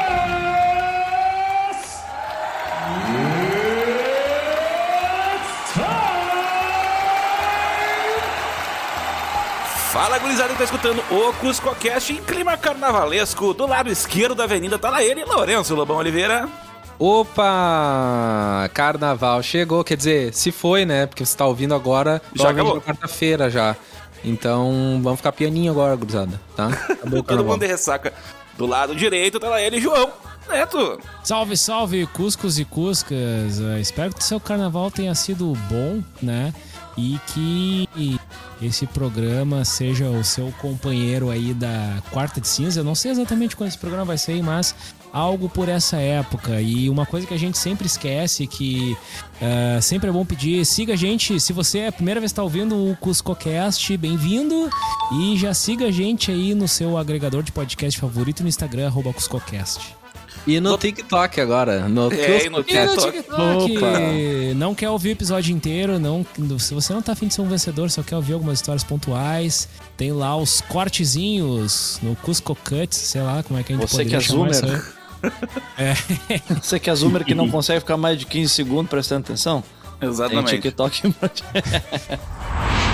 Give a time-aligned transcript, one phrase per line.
[5.35, 6.31] It's time.
[9.91, 13.53] Fala, gurizada que tá escutando o CuscoCast em clima carnavalesco.
[13.53, 16.49] Do lado esquerdo da avenida tá lá ele, Lourenço Lobão Oliveira.
[17.01, 18.69] Opa!
[18.75, 21.07] Carnaval chegou, quer dizer, se foi, né?
[21.07, 22.75] Porque você tá ouvindo agora, Já acabou.
[22.75, 23.75] na quarta-feira já.
[24.23, 26.67] Então, vamos ficar pianinho agora, gurizada, tá?
[26.93, 28.13] Acabou Todo mundo de ressaca.
[28.59, 30.13] Do lado direito tá lá ele, João
[30.47, 31.01] Neto.
[31.25, 33.61] Salve, salve, Cuscos e Cuscas.
[33.61, 36.53] Eh, espero que o seu carnaval tenha sido bom, né?
[36.99, 37.89] E que
[38.61, 42.81] esse programa seja o seu companheiro aí da quarta de cinza.
[42.81, 44.75] Eu não sei exatamente quando esse programa vai sair, mas
[45.13, 46.61] algo por essa época.
[46.61, 48.97] E uma coisa que a gente sempre esquece, que
[49.41, 51.39] eh, sempre é bom pedir, siga a gente.
[51.41, 54.69] Se você é a primeira vez que está ouvindo o CuscoCast, bem-vindo.
[55.21, 59.13] E já siga a gente aí no seu agregador de podcast favorito no Instagram, arroba
[59.13, 60.01] CuscoCast.
[60.47, 63.13] E no TikTok agora, no É, e no E no TikTok.
[63.13, 63.99] TikTok, Opa.
[64.57, 66.25] não quer ouvir o episódio inteiro, não,
[66.59, 69.69] se você não tá afim de ser um vencedor, só quer ouvir algumas histórias pontuais,
[69.97, 74.05] tem lá os cortezinhos no Cusco Cuts, sei lá como é que a gente Você
[74.05, 75.00] que poderia é chamar isso zoomer.
[75.77, 76.43] Aí.
[76.61, 79.63] Você que é zoomer que não consegue ficar mais de 15 segundos prestando atenção?
[79.99, 80.51] Tem Exatamente.
[80.57, 81.45] TikTok pra te-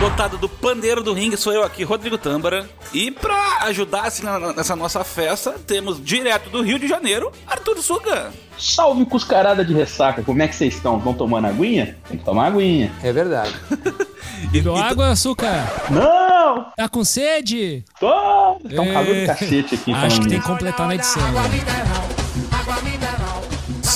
[0.01, 2.69] Botado do pandeiro do ringue, sou eu aqui, Rodrigo Tâmbara.
[2.93, 4.25] E pra ajudar assim,
[4.55, 8.31] nessa nossa festa, temos direto do Rio de Janeiro, Arthur Suga.
[8.59, 10.99] Salve cuscarada de ressaca, como é que vocês estão?
[10.99, 11.97] Estão tomando aguinha?
[12.09, 12.93] Tem que tomar aguinha.
[13.03, 13.55] É verdade.
[14.53, 15.65] E, e- água, açúcar?
[15.91, 16.67] Não!
[16.77, 17.83] Tá com sede?
[17.99, 18.07] Tô!
[18.11, 21.23] Tá um calor do cacete aqui Acho que tem que completar na edição.
[21.33, 21.41] né?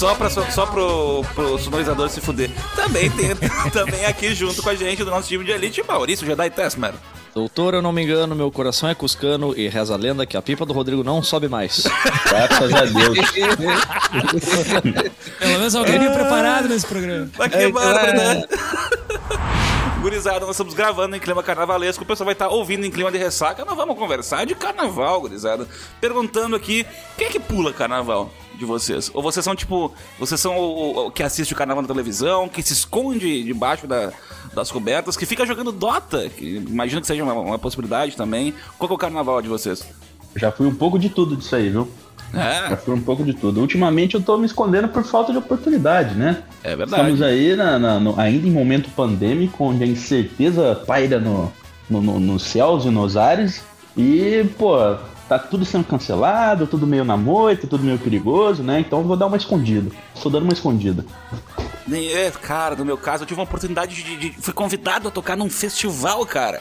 [0.00, 2.50] Só, pra, só, só pro, pro sonorizador se fuder.
[2.74, 3.36] Também tem
[3.70, 6.94] também aqui junto com a gente do nosso time de elite, Maurício Jedi Tessmer.
[7.34, 10.42] Doutor, eu não me engano, meu coração é cuscano e reza a lenda que a
[10.42, 11.86] pipa do Rodrigo não sobe mais.
[12.26, 13.18] Graças a Deus.
[15.38, 17.30] Pelo menos alguém veio preparado nesse programa.
[17.36, 18.42] Mas que bárbaro, né?
[20.00, 23.18] Gurizada, nós estamos gravando em clima carnavalesco, o pessoal vai estar ouvindo em clima de
[23.18, 25.68] ressaca, nós vamos conversar de carnaval, gurizada.
[26.00, 26.86] Perguntando aqui,
[27.18, 29.10] quem é que pula carnaval de vocês?
[29.12, 32.62] Ou vocês são tipo, vocês são o, o- que assiste o carnaval na televisão, que
[32.62, 34.12] se esconde debaixo da-
[34.54, 38.54] das cobertas, que fica jogando Dota, que imagino que seja uma, uma possibilidade também.
[38.78, 39.84] Qual que é o carnaval de vocês?
[40.36, 41.88] Já fui um pouco de tudo disso aí, viu?
[42.32, 42.40] Já
[42.72, 43.60] É, fui um pouco de tudo.
[43.60, 46.42] Ultimamente eu tô me escondendo por falta de oportunidade, né?
[46.62, 47.02] é verdade.
[47.02, 51.52] Estamos aí na- na- no- ainda em momento pandêmico, onde a incerteza paira no,
[51.88, 53.62] no- no- nos céus e nos ares.
[53.96, 54.76] E, pô,
[55.30, 58.80] tá tudo sendo cancelado, tudo meio na moita, tudo meio perigoso, né?
[58.80, 59.88] Então eu vou dar uma escondida.
[60.12, 61.04] Estou dando uma escondida.
[61.86, 65.10] Nem- É, cara, no meu caso, eu tive uma oportunidade de, de- Fui convidado a
[65.12, 66.60] tocar num festival, cara.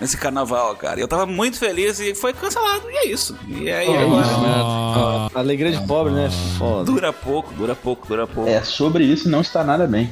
[0.00, 0.98] Nesse carnaval, cara.
[1.00, 2.88] E eu tava muito feliz e foi cancelado.
[2.90, 3.36] E é isso.
[3.46, 4.24] E aí agora.
[4.26, 6.30] Ah, Alegria de pobre, né?
[6.56, 6.84] Foda.
[6.84, 8.48] Dura pouco, dura pouco, dura pouco.
[8.48, 10.10] É, sobre isso não está nada bem.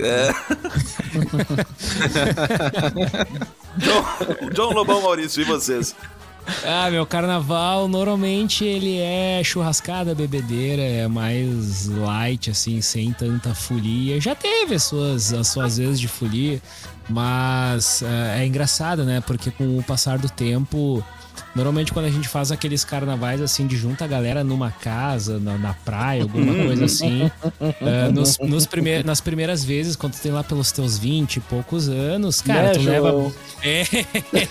[0.00, 0.32] É.
[3.78, 4.04] John,
[4.52, 5.94] John Lobão Maurício, e vocês?
[6.64, 14.20] Ah, meu carnaval normalmente ele é churrascada, bebedeira, é mais light, assim, sem tanta folia.
[14.20, 16.60] Já teve as suas, as suas vezes de folia,
[17.08, 19.20] mas é, é engraçado, né?
[19.26, 21.04] Porque com o passar do tempo,
[21.54, 25.56] normalmente quando a gente faz aqueles carnavais assim de junta a galera numa casa, na,
[25.58, 27.30] na praia, alguma coisa assim,
[27.80, 31.40] é, nos, nos prime- nas primeiras vezes, quando tu tem lá pelos teus 20 e
[31.40, 32.94] poucos anos, cara, tu João?
[32.94, 33.32] leva.
[33.62, 33.84] É,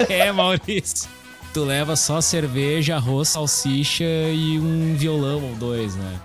[0.27, 1.16] é, Maurício.
[1.57, 6.19] Tu leva só cerveja, arroz, salsicha e um violão ou dois, né?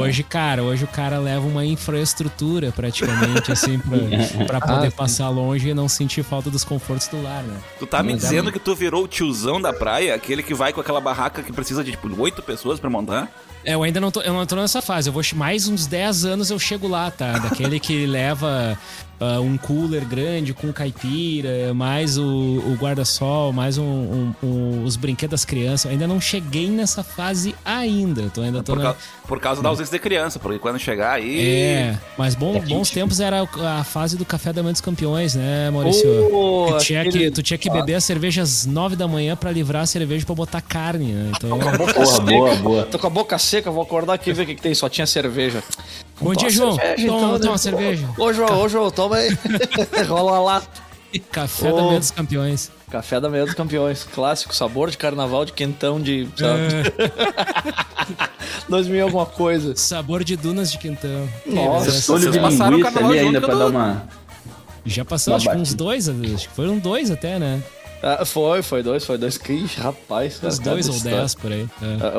[0.00, 3.98] Hoje, cara, hoje o cara leva uma infraestrutura praticamente, assim, pra,
[4.58, 7.56] pra poder Ah, passar longe e não sentir falta dos confortos do lar, né?
[7.78, 10.12] Tu tá me Mas é dizendo muito- que tu virou o tiozão da praia?
[10.12, 13.30] Aquele que vai com aquela barraca que precisa de, tipo, oito pessoas pra montar?
[13.64, 15.08] É, eu ainda não tô, eu não tô nessa fase.
[15.08, 17.38] Eu vou mais uns 10 anos eu chego lá, tá?
[17.38, 18.76] Daquele que leva
[19.20, 24.96] ah, um cooler grande com caipira, mais o, o guarda-sol, mais um, um- um- os
[24.96, 25.86] brinquedos das crianças.
[25.86, 28.30] Eu ainda não cheguei nessa fase ainda.
[28.32, 28.96] Tô ainda tô Por, na, cau-
[29.28, 31.40] por causa da ausência de criança, porque quando chegar aí.
[31.40, 33.42] É, mas bom- É bons tempos era
[33.78, 36.08] a fase do café da manhã dos campeões, né, Maurício?
[36.34, 39.34] Ô, tu, tinha aquele- que, tu tinha que beber a cerveja às 9 da manhã
[39.36, 41.32] pra livrar a cerveja pra botar carne, né?
[41.36, 42.82] Então, Porra, boa, boa.
[42.84, 44.74] Tô com a boca seca, vou acordar aqui e ver o que, que tem.
[44.74, 45.62] Só tinha cerveja.
[46.20, 46.74] Bom dia, João.
[46.76, 47.58] cerveja, toma, então, toma né?
[47.58, 48.08] cerveja.
[48.18, 49.36] Ô, João, ô, João, toma aí.
[50.08, 50.62] Rola lá.
[51.30, 51.86] Café da Ô.
[51.86, 52.70] manhã dos campeões.
[52.90, 54.02] Café da manhã dos campeões.
[54.02, 56.28] Clássico, sabor de carnaval, de quentão, de.
[56.36, 56.60] Sabe?
[56.98, 58.28] É,
[58.68, 59.76] 2000 e alguma coisa.
[59.76, 61.28] sabor de dunas de quentão.
[61.46, 64.08] Nossa, Essa- Olho de passaram o carnaval ali ainda pra do- dar uma...
[64.86, 67.62] Já passou, acho que uns dois, acho que foram dois até, né?
[68.06, 69.38] Ah, foi, foi dois, foi dois.
[69.38, 70.52] Que rapaz, cara.
[70.52, 71.66] Uns dois ou dez por aí.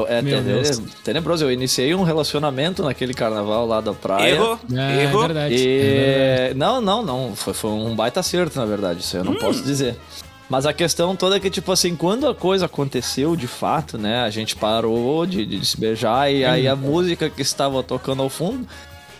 [0.09, 0.81] É, é Deus.
[1.03, 1.45] tenebroso.
[1.45, 4.31] Eu iniciei um relacionamento naquele carnaval lá da praia.
[4.31, 5.19] Erro, É, é erro.
[5.21, 5.53] verdade.
[5.55, 6.53] é verdade.
[6.53, 6.53] E...
[6.55, 7.35] Não, não, não.
[7.35, 9.01] Foi, foi um baita acerto, na verdade.
[9.01, 9.37] Isso eu não Hum.
[9.39, 9.95] posso dizer.
[10.49, 14.21] Mas a questão toda é que, tipo assim, quando a coisa aconteceu de fato, né?
[14.21, 16.71] A gente parou de, de se beijar e aí Hum.
[16.71, 18.67] a música que estava tocando ao fundo,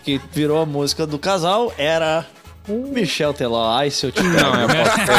[0.04, 2.24] que virou a música do casal, era
[2.68, 3.70] o Michel Teló.
[3.76, 4.66] Ai, se eu te Não, é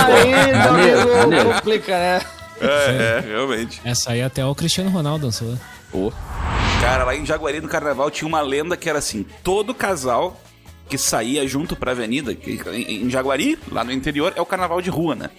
[0.06, 1.54] Aí, Maneiro, amigo, maneiro.
[1.54, 2.22] complica, né?
[2.60, 3.80] É, é, realmente.
[3.86, 5.58] Essa aí até o Cristiano Ronaldo dançou.
[5.92, 6.12] Pô.
[6.82, 10.40] Cara, lá em Jaguari no carnaval tinha uma lenda que era assim: todo casal
[10.90, 14.82] que saía junto pra avenida, que em em Jaguari, lá no interior, é o carnaval
[14.82, 15.30] de rua, né?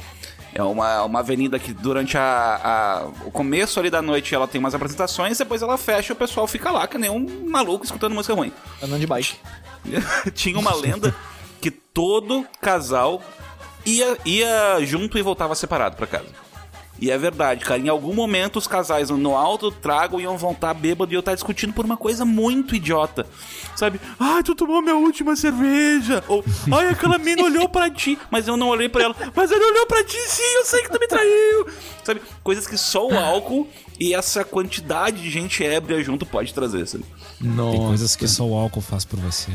[0.55, 2.23] É uma, uma avenida que durante a,
[2.65, 6.17] a- o começo ali da noite ela tem umas apresentações, depois ela fecha e o
[6.17, 8.53] pessoal fica lá, que nem um maluco escutando música ruim.
[8.83, 9.37] Andando de bike.
[10.35, 11.15] tinha uma lenda
[11.61, 13.23] que todo casal
[13.85, 16.49] ia, ia junto e voltava separado pra casa.
[17.01, 17.81] E é verdade, cara.
[17.81, 21.73] Em algum momento os casais no alto trago iam voltar bêbado e eu estar discutindo
[21.73, 23.25] por uma coisa muito idiota.
[23.77, 24.01] Sabe?
[24.19, 26.25] Ai, tu tomou minha última cerveja.
[26.27, 28.19] Ou, ai, aquela mina olhou pra ti.
[28.31, 29.17] Mas eu não olhei pra ela.
[29.35, 31.69] Mas ele olhou pra ti sim, eu sei que tu me traiu.
[32.03, 32.21] Sabe?
[32.43, 33.69] Coisas que só o álcool
[34.01, 37.05] e essa quantidade de gente ébria junto pode trazer, sabe?
[37.41, 39.53] Tem coisas que só o álcool faz por você.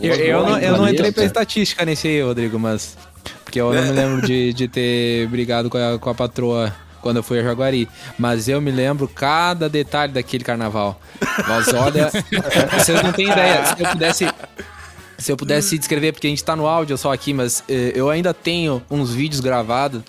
[0.00, 2.96] Eu, eu não, eu não entrei pra estatística nesse aí, Rodrigo, mas.
[3.44, 7.18] Porque eu não me lembro de, de ter brigado com a, com a patroa quando
[7.18, 7.88] eu fui a Jaguari.
[8.18, 11.00] Mas eu me lembro cada detalhe daquele carnaval.
[11.46, 12.10] Mas olha,
[12.78, 13.66] vocês não têm ideia.
[13.66, 14.28] Se eu pudesse.
[15.18, 18.10] Se eu pudesse descrever, porque a gente tá no áudio só aqui, mas eh, eu
[18.10, 20.02] ainda tenho uns vídeos gravados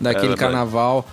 [0.00, 0.40] daquele verdade.
[0.40, 1.04] carnaval.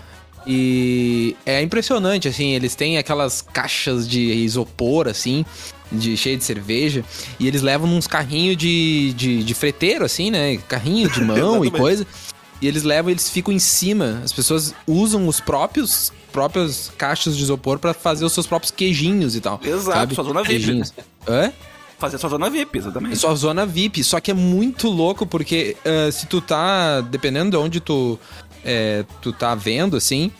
[0.45, 5.45] E é impressionante, assim, eles têm aquelas caixas de isopor, assim,
[5.91, 7.03] de cheio de cerveja,
[7.39, 10.57] e eles levam uns carrinhos de, de, de freteiro, assim, né?
[10.67, 12.05] Carrinho de mão e coisa.
[12.61, 14.21] E eles levam, eles ficam em cima.
[14.23, 19.35] As pessoas usam os próprios próprias caixas de isopor pra fazer os seus próprios queijinhos
[19.35, 19.59] e tal.
[19.63, 20.15] Exato, sabe?
[20.15, 20.83] sua zona VIP.
[21.27, 21.51] Hã?
[21.97, 23.17] Fazer sua zona VIP, É exatamente.
[23.17, 24.03] sua zona VIP.
[24.03, 27.01] Só que é muito louco porque eh, se tu tá.
[27.01, 28.17] Dependendo de onde tu,
[28.63, 30.31] eh, tu tá vendo, assim.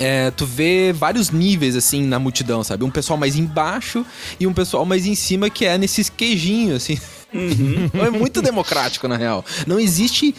[0.00, 2.84] Eh, tu vê vários níveis, assim, na multidão, sabe?
[2.84, 4.04] Um pessoal mais embaixo
[4.38, 6.98] e um pessoal mais em cima que é nesses queijinhos, assim.
[7.34, 9.44] é muito democrático, na real.
[9.66, 10.34] Não existe.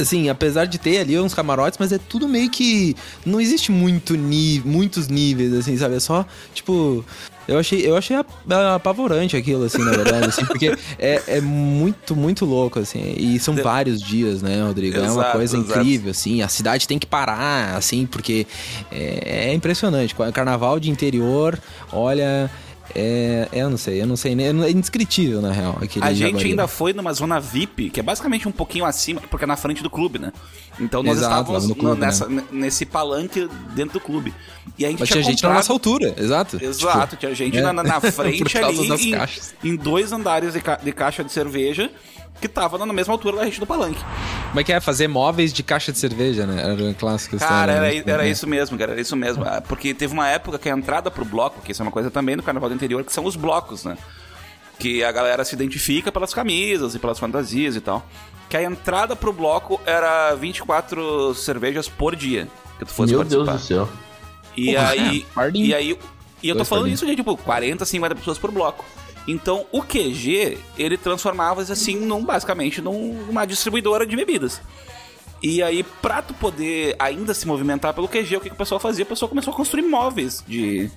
[0.00, 2.94] Assim, apesar de ter ali uns camarotes, mas é tudo meio que.
[3.26, 5.96] Não existe muito ni muitos níveis, assim, sabe?
[5.96, 6.24] É só,
[6.54, 7.04] tipo.
[7.48, 8.30] Eu achei, eu achei ap-
[8.72, 13.14] apavorante aquilo, assim, na verdade, assim, porque é, é muito, muito louco, assim.
[13.18, 14.96] E são vários dias, né, Rodrigo?
[14.96, 15.80] é uma Exato, coisa exato.
[15.80, 16.40] incrível, assim.
[16.40, 18.46] A cidade tem que parar, assim, porque
[18.92, 20.14] é, é impressionante.
[20.32, 21.58] Carnaval de interior,
[21.92, 22.48] olha.
[22.94, 24.46] É, eu não sei, eu não sei nem.
[24.46, 25.78] É indescritível, na real.
[25.80, 26.50] Aquele A gente Jaguari.
[26.50, 29.82] ainda foi numa zona VIP, que é basicamente um pouquinho acima, porque é na frente
[29.82, 30.32] do clube, né?
[30.80, 34.34] Então nós Exato, estávamos clube, no- nessa, n- nesse palanque dentro do clube.
[34.78, 36.58] E a gente Mas tinha tinha gente na nossa altura, exato.
[36.62, 37.60] Exato, tinha gente é.
[37.62, 41.90] na, na frente ali, em, em dois andares de, ca- de caixa de cerveja,
[42.42, 44.00] que tava na mesma altura da gente do palanque.
[44.48, 44.80] Como é que é?
[44.80, 46.60] Fazer móveis de caixa de cerveja, né?
[46.60, 47.38] Era um clássico.
[47.38, 48.02] Cara, era, né?
[48.04, 49.44] era isso mesmo, cara, era isso mesmo.
[49.44, 52.10] Ah, Porque teve uma época que a entrada pro bloco, que isso é uma coisa
[52.10, 53.96] também do Carnaval do Interior, que são os blocos, né?
[54.78, 58.04] Que a galera se identifica pelas camisas e pelas fantasias e tal.
[58.50, 63.46] Que a entrada pro bloco era 24 cervejas por dia que tu fosse Meu Deus
[63.46, 63.84] participar.
[63.84, 63.96] do céu.
[64.56, 65.26] E Porra, aí.
[65.36, 65.50] é.
[65.54, 65.98] E aí.
[66.42, 68.84] E eu tô Dois falando isso de tipo 40, 50 pessoas por bloco.
[69.26, 74.60] Então o QG, ele transformava assim num, basicamente num- numa distribuidora de bebidas.
[75.42, 78.78] E aí, pra tu poder ainda se movimentar pelo QG, o que, que o pessoal
[78.80, 79.04] fazia?
[79.04, 80.90] O pessoal começou a construir móveis de, de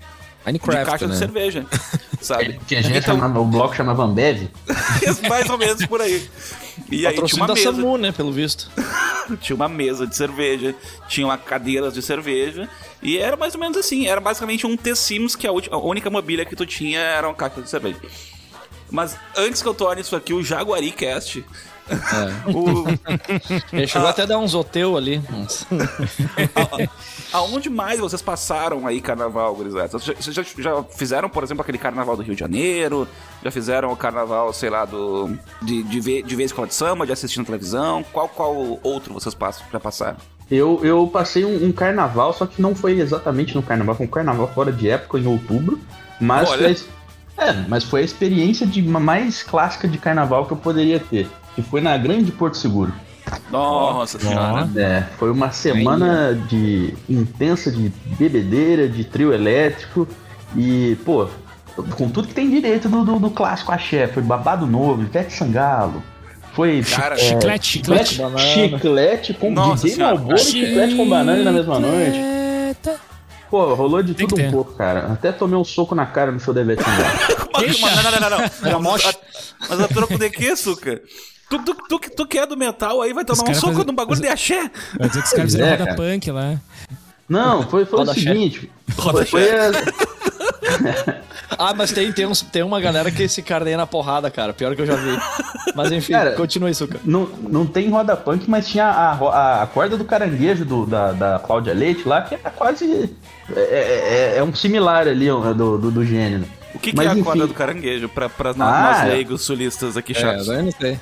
[0.46, 1.14] Minecraft, caixa né?
[1.14, 1.66] de cerveja.
[2.22, 2.60] Sabe?
[2.68, 4.48] Que a gente Então, chamava, o bloco chamava Ambev.
[5.30, 6.28] mais ou menos por aí.
[6.92, 7.72] E aí tinha uma da mesa.
[7.72, 8.70] SAMU, né, pelo visto.
[9.42, 10.76] tinha uma mesa de cerveja,
[11.08, 12.70] tinha uma cadeiras de cerveja,
[13.02, 16.10] e era mais ou menos assim, era basicamente um T-Sims que a, ulti- a única
[16.10, 18.00] mobília que tu tinha era uma caixa de cerveja.
[18.92, 21.44] Mas antes que eu torne isso aqui o Jaguari Cast,
[22.48, 22.86] o,
[23.72, 25.22] Ele chegou até a dar um zoteu ali.
[27.32, 29.90] Aonde mais vocês passaram aí carnaval, gurizada?
[29.90, 33.08] Vocês já, já, fizeram, por exemplo, aquele carnaval do Rio de Janeiro?
[33.44, 37.06] Já fizeram o carnaval, sei lá, do de, de, ver, de ver escola de samba,
[37.06, 38.04] de assistir na televisão?
[38.12, 40.18] Qual, qual outro vocês passam, já passaram?
[40.50, 44.10] Eu, eu passei um, um carnaval, só que não foi exatamente no carnaval, foi um
[44.10, 45.80] carnaval fora de época, em outubro.
[46.20, 46.64] Mas Olha.
[46.64, 46.96] foi, a
[47.38, 51.28] é, mas foi a experiência de, mais clássica de carnaval que eu poderia ter.
[51.56, 52.94] Que foi na Grande Porto Seguro.
[53.50, 54.70] Nossa senhora.
[54.76, 60.08] É, foi uma semana de intensa de bebedeira, de trio elétrico
[60.56, 61.28] e, pô,
[61.98, 64.08] com tudo que tem direito do, do, do clássico axé.
[64.08, 66.04] Foi Babado Novo, Ivete Sangalo,
[66.54, 68.18] Foi Cara, é, chiclete, chiclete.
[68.18, 68.38] banana.
[68.40, 70.16] chiclete com Nossa DJ senhora.
[70.16, 72.20] Malboro e chiclete com banana na mesma noite.
[73.50, 75.12] Pô, rolou de Tem tudo que um pouco, cara.
[75.12, 77.36] Até tomei um soco na cara no show da Ivete Sangalo.
[77.56, 78.30] Não, não, não, não,
[78.72, 78.82] não.
[78.82, 79.14] Mas, a,
[79.70, 81.02] mas a troco de quê, Suca?
[81.50, 83.94] Tu, tu, tu, que- tu que é do metal aí vai tomar um soco num
[83.94, 84.70] bagulho de axé?
[84.98, 85.96] Vai dizer que os caras fizeram é, roda cara.
[85.96, 86.60] punk lá.
[87.30, 88.28] Não, foi, foi o Roda chefe.
[88.28, 88.72] seguinte.
[88.98, 89.72] Roda Foi, foi a-
[91.58, 94.54] Ah, mas tem, tem, uns, tem uma galera que se carneia na porrada, cara.
[94.54, 95.18] Pior que eu já vi.
[95.76, 97.00] Mas enfim, Cara, continua isso, cara.
[97.06, 101.12] não, não tem roda punk, mas tinha a, a, a corda do caranguejo do, da,
[101.12, 103.10] da Cláudia Leite lá, que era quase.
[103.56, 106.46] É, é- é- é um similar ali ó, do, do, do gênero.
[106.74, 107.24] O que, que Mas, é a enfim.
[107.24, 108.10] corda do caranguejo
[108.54, 109.06] nós, Ah, nós é.
[109.14, 110.48] leigos sulistas aqui É, chatos?
[110.48, 111.00] daí eu não sei.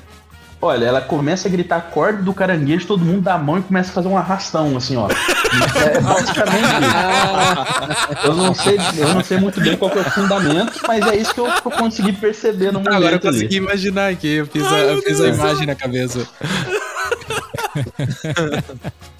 [0.64, 3.90] Olha, ela começa a gritar corda do caranguejo, todo mundo dá a mão e começa
[3.90, 5.08] a fazer um arrastão, assim, ó.
[5.10, 8.26] É basicamente isso.
[8.26, 11.16] Eu não sei, eu não sei muito bem qual que é o fundamento, mas é
[11.16, 12.94] isso que eu, que eu consegui perceber no momento.
[12.94, 13.20] Agora eu ali.
[13.20, 16.26] consegui imaginar aqui, eu fiz a, eu fiz a imagem na cabeça.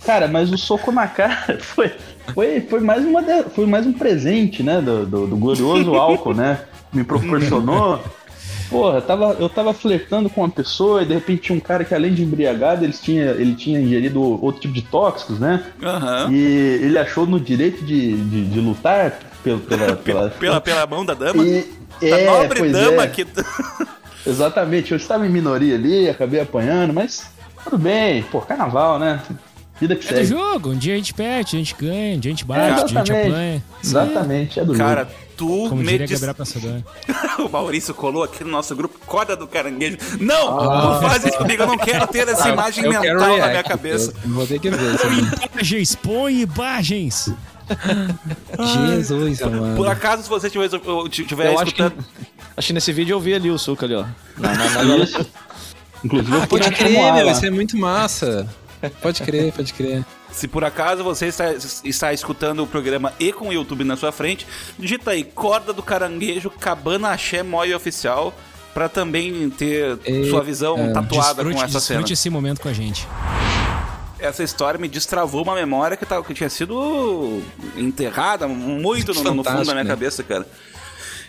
[0.07, 1.93] Cara, mas o soco na cara foi,
[2.33, 4.81] foi, foi, mais, uma de- foi mais um presente, né?
[4.81, 6.61] Do, do, do glorioso álcool, né?
[6.93, 8.03] Me proporcionou.
[8.71, 11.85] Porra, eu tava, eu tava flertando com uma pessoa e de repente tinha um cara
[11.85, 15.65] que, além de embriagado, ele tinha, ele tinha ingerido outro tipo de tóxicos, né?
[15.83, 16.31] Aham.
[16.33, 16.43] E
[16.83, 21.15] ele achou no direito de, de, de lutar pelo, pela, pela, Pela, pela mão da
[21.15, 21.45] dama?
[21.45, 21.63] E,
[22.01, 23.07] da é, nobre dama é.
[23.07, 23.27] que.
[24.27, 27.31] Exatamente, eu estava em minoria ali, acabei apanhando, mas
[27.63, 29.21] tudo bem, pô, carnaval, né?
[29.81, 30.27] Vida que É do segue.
[30.27, 30.71] jogo.
[30.71, 32.87] Um dia a gente perde, a gente ganha, um dia a gente bate, É, um
[32.87, 33.65] dia a gente apanha.
[33.83, 35.13] Exatamente, é do Cara, jogo.
[35.37, 36.07] tu Como me diria.
[37.45, 39.99] O Maurício colou aqui no nosso grupo corda do caranguejo.
[40.21, 40.57] Não!
[40.57, 42.87] Não faz isso comigo, eu não quero ter essa imagem Ah.
[42.87, 44.15] Eu quero mental na minha cabeça.
[44.25, 45.07] eu Vou ter que ver isso.
[45.53, 47.33] Imagens, põe imagens.
[48.97, 49.77] Jesus, mano.
[49.77, 50.67] Por acaso, se você estiver
[51.11, 52.05] estiver Eu acho que, escutando.
[52.57, 54.05] acho que nesse vídeo eu vi ali o suco ali, ó.
[54.39, 55.07] Na, na, na-.
[56.05, 58.47] Inclusive, eu fui Pode crer, meu, isso é muito massa.
[58.91, 60.05] Pode crer, pode crer.
[60.33, 61.53] Se por acaso você está,
[61.85, 64.47] está escutando o programa e com o YouTube na sua frente,
[64.79, 68.35] digita aí Corda do Caranguejo Cabana Axé Moi Oficial
[68.73, 72.01] pra também ter E- sua visão é, tatuada desfrute, com essa cena.
[72.01, 73.07] desfrute esse momento com a gente.
[74.19, 77.43] Essa história me destravou uma memória que, tava, que tinha sido
[77.77, 79.91] enterrada muito no, no fundo da minha né?
[79.91, 80.47] cabeça, cara.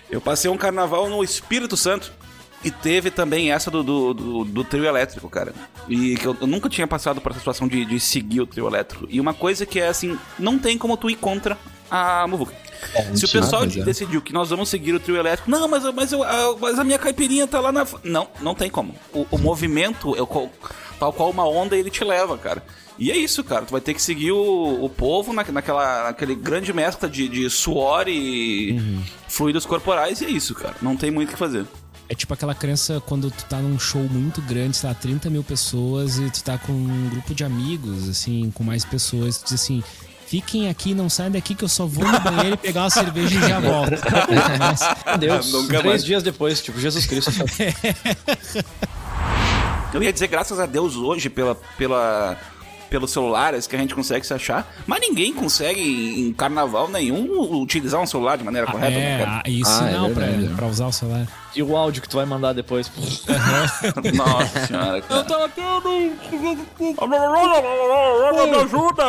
[0.10, 2.12] Eu passei um carnaval no Espírito Santo.
[2.66, 5.54] E teve também essa do, do, do, do trio elétrico, cara.
[5.88, 8.68] E que eu, eu nunca tinha passado por essa situação de, de seguir o trio
[8.68, 9.06] elétrico.
[9.10, 11.58] E uma coisa que é assim, não tem como tu ir contra
[11.92, 12.54] a Muvuca.
[13.14, 13.68] Se o pessoal é.
[13.68, 16.78] decidiu que nós vamos seguir o trio elétrico, não, mas, eu- mas, eu, a, mas
[16.80, 17.82] a minha caipirinha tá lá na.
[17.82, 18.96] f-" Não, não tem como.
[19.14, 20.50] O, o movimento, é qual-
[21.00, 22.64] tal qual uma onda, ele te leva, cara.
[22.98, 23.66] E é isso, cara.
[23.66, 27.50] Tu vai ter que seguir o, o povo na, naquela, naquele grande mescla de, de
[27.50, 29.04] suor e Uhum.
[29.28, 30.76] fluidos corporais, e é isso, cara.
[30.82, 31.66] Não tem muito o que fazer.
[32.08, 35.44] É tipo aquela crença quando tu tá num show muito grande, sei lá, 30 mil
[35.44, 39.54] pessoas e tu tá com um grupo de amigos, assim, com mais pessoas, tu diz
[39.56, 39.84] assim.
[40.28, 43.38] Fiquem aqui, não saiam daqui que eu só vou no banheiro e pegar uma cerveja
[43.38, 43.92] e já volto.
[44.58, 44.82] Mas,
[45.20, 46.04] Deus, Nunca três mais.
[46.04, 47.32] dias depois, tipo, Jesus Cristo.
[49.94, 52.38] Eu ia dizer graças a Deus hoje pela, pela,
[52.89, 55.82] pelos celulares que a gente consegue se achar, mas ninguém consegue
[56.27, 59.42] em carnaval nenhum utilizar um celular de maneira correta, né, é, cara?
[59.46, 60.54] ah, isso Ah, é não, pra, verdade.
[60.56, 61.27] pra usar o celular.
[61.56, 62.92] E o áudio que tu vai mandar depois.
[64.13, 65.24] Nossa senhora, cara.
[65.24, 65.89] tava tendo.
[67.08, 69.04] Me ajuda!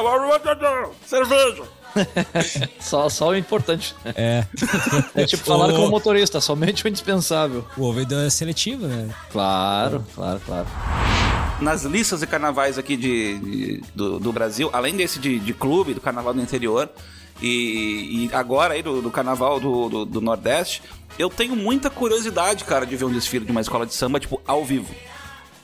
[1.04, 1.62] Cerveja!
[2.78, 3.94] Só, só o importante.
[4.04, 4.44] É.
[5.14, 5.76] É tipo falar Ô.
[5.76, 7.66] com o motorista, somente o indispensável.
[7.74, 9.08] O ouvido é seletivo, né?
[9.32, 10.66] Claro, claro, claro.
[11.60, 15.94] Nas listas de carnavais aqui de, de- do, do Brasil, além desse de, de clube,
[15.94, 16.88] do carnaval do interior,
[17.40, 20.82] e, e agora aí do, do carnaval do, do, do Nordeste,
[21.18, 24.40] eu tenho muita curiosidade, cara, de ver um desfile de uma escola de samba, tipo,
[24.46, 24.94] ao vivo.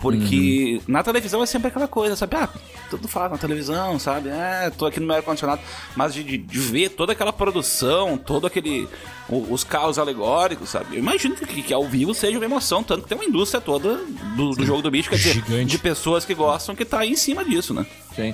[0.03, 2.35] Porque na televisão é sempre aquela coisa, sabe?
[2.37, 2.49] Ah,
[2.91, 4.29] tudo fala na televisão, sabe?
[4.29, 5.63] É, tô aqui no meu ar-condicionado.
[5.97, 8.89] Mas de, de- de ver toda aquela produção, todo aquele.
[9.29, 10.97] o- os carros alegóricos, sabe?
[10.97, 13.97] Eu imagino que, que ao vivo seja uma emoção, tanto que tem uma indústria toda
[14.37, 15.67] do, do jogo do bicho, quer dizer, Gigante.
[15.67, 17.87] de pessoas que gostam que tá aí em cima disso, né?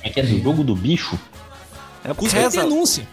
[0.02, 1.18] É que é do jogo do bicho.
[2.02, 3.06] É Custa reza, denúncia.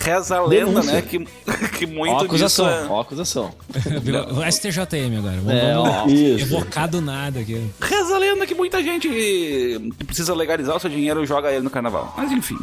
[0.00, 0.92] Reza a lenda, Denúncia.
[0.92, 1.02] né?
[1.02, 1.18] Que,
[1.78, 2.88] que muito Ó a acusação, disso é...
[2.90, 3.54] ó a acusação.
[4.36, 5.36] O STJM agora.
[5.36, 6.06] Vamos, É, ó.
[6.06, 6.44] Isso.
[6.44, 7.70] evocar do nada aqui.
[7.80, 11.62] Reza a lenda que muita gente que precisa legalizar o seu dinheiro e joga ele
[11.62, 12.12] no carnaval.
[12.16, 12.58] Mas enfim.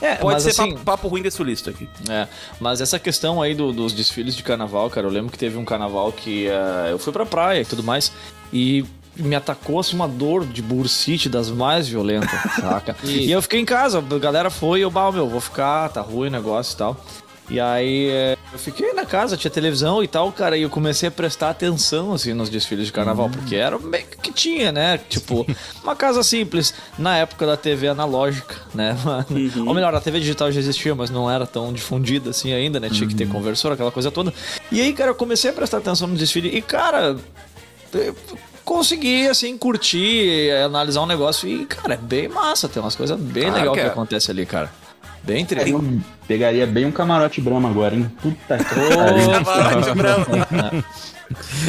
[0.00, 1.88] É, Pode mas ser assim, papo, papo ruim desse sulista aqui.
[2.10, 2.28] É,
[2.60, 5.64] mas essa questão aí do- dos desfiles de carnaval, cara, eu lembro que teve um
[5.64, 8.12] carnaval que eh, eu fui pra praia e tudo mais,
[8.52, 8.84] e
[9.18, 12.96] me atacou assim uma dor de bursite das mais violentas, saca?
[13.04, 16.00] e eu fiquei em casa, a galera foi e eu, bah, meu, vou ficar, tá
[16.00, 16.96] ruim o negócio e tal.
[17.48, 21.08] E aí eh, eu fiquei na, casa, tinha televisão e tal, cara, e eu comecei
[21.08, 24.98] a prestar atenção, assim, nos desfiles de carnaval, porque era meio que tinha, né?
[24.98, 25.46] Tipo,
[25.82, 28.96] uma casa simples, na época da TV analógica, né?
[29.64, 32.90] Ou melhor, a TV digital já existia, mas não era tão difundida assim ainda, né?
[32.90, 34.34] Tinha que ter conversor, aquela coisa toda.
[34.72, 37.16] E aí, cara, eu comecei a prestar atenção no desfile e, cara,
[38.66, 43.18] eu consegui, assim, curtir, analisar um negócio e, cara, é bem massa, tem umas coisas
[43.18, 43.90] bem Claro legais que que é.
[43.90, 44.70] acontece ali, cara.
[45.22, 45.72] Bem interessante.
[45.72, 48.10] Eu pegaria bem um camarote Brahma agora, hein?
[48.22, 48.64] Puta que
[49.44, 49.84] pariu.
[49.84, 50.84] Camarote.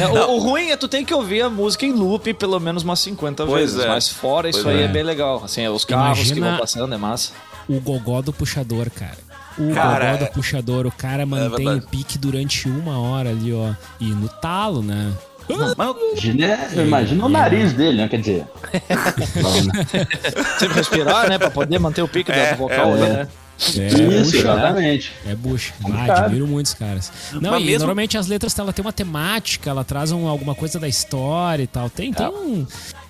[0.00, 2.84] É, o, o ruim é tu tem que ouvir a música em loop pelo menos
[2.84, 3.84] umas 50 Pois vezes.
[3.84, 3.88] é.
[3.88, 4.84] Mas fora isso Pois aí é.
[4.84, 4.88] é.
[4.88, 5.42] bem legal.
[5.44, 7.32] Assim, os carros que Imagina- vão passando é massa.
[7.68, 9.18] O gogó do puxador, cara.
[9.58, 11.84] O Cara, gogó é- do puxador, o cara mantém verdade.
[11.84, 13.72] o pique durante uma hora ali, ó.
[13.98, 15.12] E no talo, né?
[15.48, 18.08] Mas Imagina, imagina o nariz dele, né?
[18.08, 18.44] Quer dizer.
[20.58, 21.38] Sempre respirar, né?
[21.38, 23.00] Pra poder manter o pique É, do vocal é.
[23.00, 23.28] né?
[23.76, 24.52] É, Isso, puxa, né?
[24.52, 25.12] exatamente.
[25.26, 25.72] É bucha.
[25.92, 27.10] Ah, admiro muito os caras.
[27.32, 30.54] Não, Mas e mesmo- normalmente as letras ela tem uma temática, ela traz um- alguma
[30.54, 31.90] coisa da história e tal.
[31.90, 32.64] Tem, tem um.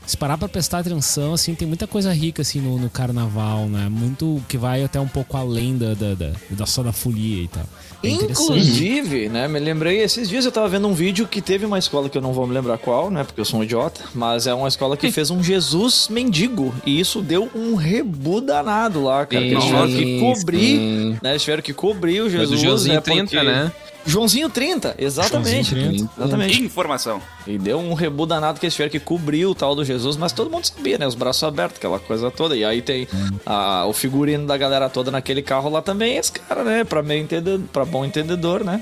[0.08, 3.90] Se parar pra prestar atenção, assim, tem muita coisa rica assim no, no carnaval, né?
[3.90, 7.48] Muito que vai até um pouco além da, da, da, da só da folia e
[7.48, 7.62] tal.
[8.02, 8.08] É.
[8.08, 12.08] Inclusive, né, me lembrei, esses dias eu tava vendo um vídeo que teve uma escola
[12.08, 14.54] que eu não vou me lembrar qual, né, porque eu sou um idiota, mas é
[14.54, 19.44] uma escola que fez um Jesus mendigo, e isso deu um rebu danado lá, cara,
[19.44, 21.18] que eles tiveram que cobrir, sim.
[21.20, 23.72] né, eles tiveram que cobrir o Foi do Jesus, Joãozinho né, 30, porque- né?
[24.08, 25.70] Joãozinho 30, exatamente.
[25.74, 26.10] Joãozinho 30.
[26.22, 26.62] Exatamente.
[26.62, 27.20] informação.
[27.46, 30.32] E deu um rebu danado que eles tiveram que cobrir o tal do Jesus, mas
[30.32, 31.06] todo mundo sabia, né?
[31.06, 32.56] Os braços abertos, aquela coisa toda.
[32.56, 33.06] E aí tem
[33.44, 36.84] a- o figurino da galera toda naquele carro lá também, esse cara, né?
[36.84, 38.80] Pra, meio entendedor, pra bom entendedor, né?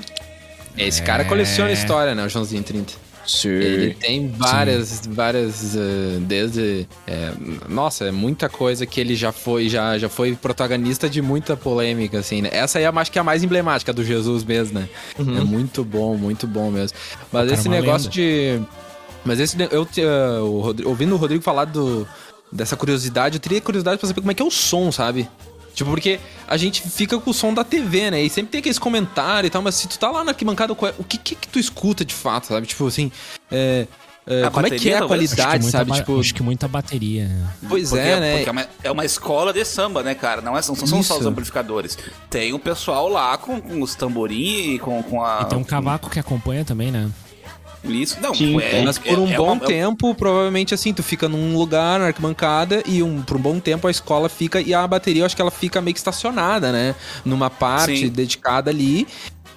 [0.77, 2.23] Esse cara coleciona história, né?
[2.25, 2.93] O Joãozinho 30.
[3.27, 3.49] Sim.
[3.49, 6.87] Ele tem várias, várias, eh, desde...
[7.05, 7.33] é,
[7.67, 12.19] nossa, é muita coisa que ele já foi, já, já foi protagonista de muita polêmica,
[12.19, 12.49] assim, né?
[12.53, 14.87] Essa aí eu acho que é a mais emblemática do Jesus mesmo, né?
[15.19, 16.97] É muito bom, muito bom mesmo.
[17.31, 18.61] Mas esse negócio lenda.
[18.61, 18.61] de...
[19.25, 19.57] Mas esse...
[19.71, 20.39] Eu, te- eh,
[20.85, 22.07] ouvindo o Rodrigo falar do,
[22.49, 25.27] dessa curiosidade, eu teria curiosidade pra saber como é que é o som, sabe?
[25.77, 28.23] Tipo, porque a gente fica com o som da TV, né?
[28.23, 30.93] E sempre tem aqueles comentários e tal, mas se tu tá lá na arquibancada, é-
[30.97, 32.65] o que, que que tu escuta de fato, sabe?
[32.65, 33.11] Tipo assim,
[33.51, 33.85] é,
[34.25, 35.29] é, A como é que bateria, é a talvez?
[35.35, 35.91] Qualidade, muita sabe?
[35.91, 37.27] Tipo, Acho que muita bateria.
[37.27, 37.47] né?
[37.69, 38.35] pois Porque, é, né?
[38.37, 40.41] porque é, uma, é uma escola de samba, né, cara?
[40.41, 41.27] Não, é, não são só os Isso.
[41.29, 41.95] amplificadores.
[42.27, 45.41] Tem o pessoal lá com, com os tamborim e com, com a.
[45.43, 47.07] E tem um cavaco que acompanha também, né?
[47.83, 48.81] Isso, não, Sim, é.
[48.83, 51.99] Mas por um é- é bom uma- é- tempo, provavelmente assim, tu fica num lugar,
[51.99, 55.25] na arquibancada, e um, por um bom tempo a escola fica, e a bateria eu
[55.25, 56.95] acho que ela fica meio que estacionada, né?
[57.23, 58.09] Numa parte Sim.
[58.09, 59.07] dedicada ali.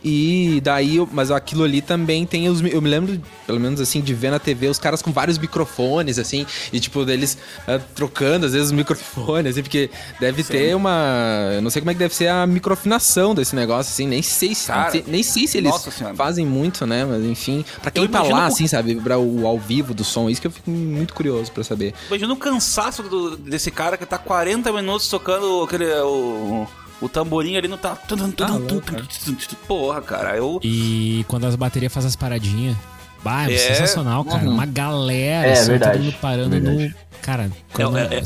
[0.02, 2.60] E daí, eu- mas aquilo ali também tem os.
[2.62, 6.18] Eu me lembro, pelo menos assim, de ver na TV os caras com vários microfones,
[6.18, 7.36] assim, e tipo, deles
[7.68, 11.50] ah, trocando às vezes os microfones, assim, porque deve ter uma.
[11.54, 14.54] Eu não sei como é que deve ser a microfinação desse negócio, assim, nem sei
[14.54, 14.68] se.
[14.68, 15.72] Cara, nem, nem sei se eles
[16.16, 17.04] fazem muito, né?
[17.04, 20.02] Mas enfim, pra quem Eu tá lá, o- assim, sabe, pra o ao vivo do
[20.04, 21.92] som, isso que eu fico muito curioso pra saber.
[22.08, 25.84] Imagina o cansaço do- desse cara que tá 40 minutos tocando aquele.
[26.00, 26.66] O,
[27.00, 27.96] o tamborim ali no tá.
[27.96, 29.56] Ah.
[29.66, 30.60] Porra, cara, eu.
[30.62, 32.76] E quando as baterias fazem as paradinhas.
[33.22, 33.58] Bah, é, É.
[33.58, 34.48] sensacional, cara.
[34.48, 35.92] Uma galera, É, assim, verdade.
[35.98, 36.88] todo mundo parando Verdade.
[36.88, 36.94] no.
[37.20, 38.22] Cara, quando- É, é,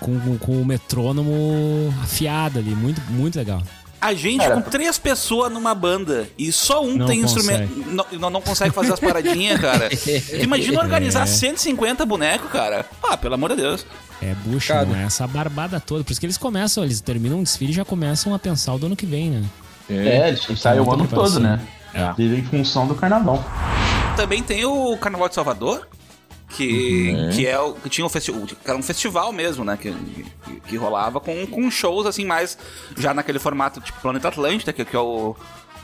[0.00, 2.74] Com, com- com o metrônomo afiado ali.
[2.74, 3.62] Muito, muito legal.
[3.98, 7.64] A gente Cara, com três pessoas numa banda e só um Não tem consegue.
[7.64, 7.90] instrumento.
[7.90, 9.88] Não, não, não consegue fazer as paradinhas, cara.
[10.42, 11.26] Imagina organizar É.
[11.26, 12.84] 150 bonecos, cara.
[13.02, 13.86] Ah, pelo amor de Deus.
[14.24, 16.02] É bucha, é essa barbada toda.
[16.02, 18.78] Por isso que eles começam, eles terminam um desfile e já começam a pensar o
[18.78, 19.44] do ano que vem, né?
[19.90, 21.60] É, eles ensaiam o muita ano todo, né?
[21.92, 22.10] É.
[22.14, 23.44] Vive em função do carnaval.
[24.16, 25.86] Também tem o Carnaval de Salvador,
[26.48, 29.92] que, que é o que tinha um festival, que era um festival mesmo, né, que,
[29.92, 32.56] que, que rolava com, com shows assim mais
[32.96, 35.34] já naquele formato tipo Planeta Atlântida, que, que é o,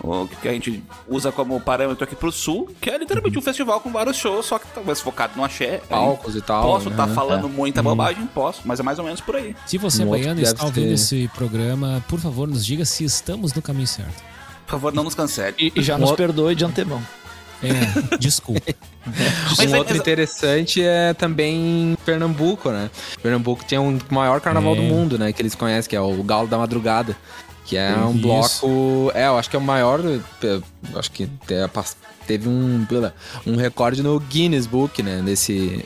[0.02, 3.80] o que a gente usa como parâmetro aqui pro sul, que é literalmente um festival
[3.80, 5.80] com vários shows, só que talvez focado no axé.
[5.88, 6.92] Palcos e tal, Posso né?
[6.94, 7.50] estar falando É.
[7.50, 9.54] muita bobagem, posso, mas é mais ou menos por aí.
[9.66, 12.84] Se você, Um outro baiano, que está ouvindo ter- esse programa, por favor, nos diga
[12.84, 14.22] se estamos no caminho certo.
[14.66, 15.54] Por favor, não nos cancele.
[15.58, 17.02] E, e já nos perdoe de antemão.
[17.62, 18.62] É, desculpa.
[19.58, 22.90] Mas um é- outro interessante é também Pernambuco, né?
[23.22, 24.76] Pernambuco tem um maior carnaval É.
[24.76, 25.30] do mundo, né?
[25.32, 27.14] Que eles conhecem, que é o Galo da Madrugada.
[27.70, 28.66] Que é um Isso.
[28.66, 29.12] bloco.
[29.14, 30.00] É, eu acho que é o maior.
[30.04, 30.60] eh,
[30.96, 31.28] Acho que
[31.68, 31.96] pas-
[32.30, 32.86] teve um,
[33.44, 35.20] um recorde no Guinness Book, né?
[35.24, 35.84] Desse.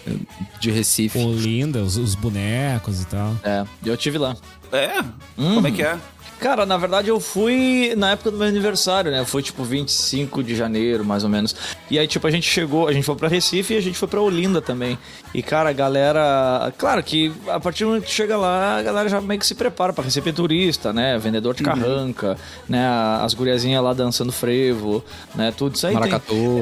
[0.60, 1.18] De Recife.
[1.18, 3.34] Olinda, os, os bonecos e tal.
[3.42, 4.36] É, eu tive lá.
[4.70, 5.00] É?
[5.38, 5.54] Hum.
[5.54, 5.98] Como é que é?
[6.40, 9.24] Cara, na verdade eu fui na época do meu aniversário, né?
[9.24, 11.54] Foi tipo 25 de janeiro, mais ou menos.
[11.90, 14.08] E aí, tipo, a gente chegou, a gente foi pra Recife e a gente foi
[14.08, 14.98] pra Olinda também.
[15.32, 16.70] E, cara, a galera.
[16.76, 19.54] Claro que a partir do momento que chega lá, a galera já meio que se
[19.54, 21.16] prepara pra receber turista, né?
[21.18, 22.36] Vendedor de carranca,
[22.68, 22.84] né?
[23.22, 25.02] As guriazinhas lá dançando frevo,
[25.34, 25.50] né?
[25.56, 25.94] Tudo isso aí.
[26.02, 26.10] tem-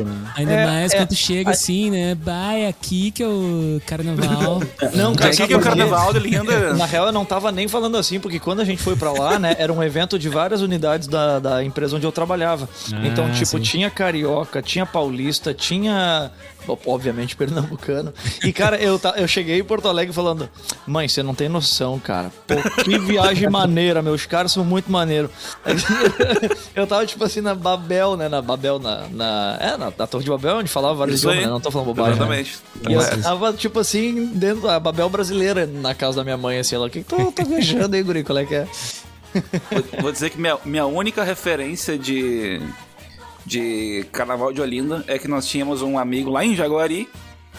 [0.05, 0.33] Né?
[0.37, 2.17] Ainda É, mais é, quando chega a- assim, né?
[2.21, 4.61] Vai aqui que é o carnaval.
[4.95, 6.75] Não, cara, Aqui que é o carnaval de linda.
[6.75, 9.39] Na real, eu não tava nem falando assim, porque quando a gente foi pra lá,
[9.39, 12.69] né, era um evento de várias unidades da, da empresa onde eu trabalhava.
[12.93, 13.61] Ah, então, tipo, sim.
[13.61, 16.31] tinha carioca, tinha paulista, tinha.
[16.87, 18.13] Obviamente, pernambucano.
[18.45, 20.49] E, cara, eu, ta- eu cheguei em Porto Alegre falando:
[20.87, 22.31] Mãe, você não tem noção, cara.
[22.47, 25.31] Pô, que viagem maneira, meus caras são muito maneiros.
[26.75, 28.29] Eu tava, tipo assim, na Babel, né?
[28.29, 29.07] Na Babel, na.
[29.09, 31.47] na é, na, na Torre de Babel, onde falava vários idiomas, né?
[31.51, 32.19] Não tô falando bobagem.
[32.19, 32.41] né?
[32.41, 32.61] Exatamente.
[32.89, 36.75] E eu tava, tipo assim, dentro da Babel brasileira, na casa da minha mãe, assim,
[36.75, 38.25] ela, o que que tu tá viajando aí, guri?
[38.25, 38.67] Qual é que é?
[39.71, 42.61] Vou, vou dizer que minha, minha única referência de,
[43.45, 47.09] de carnaval de Olinda é que nós tínhamos um amigo lá em Jaguari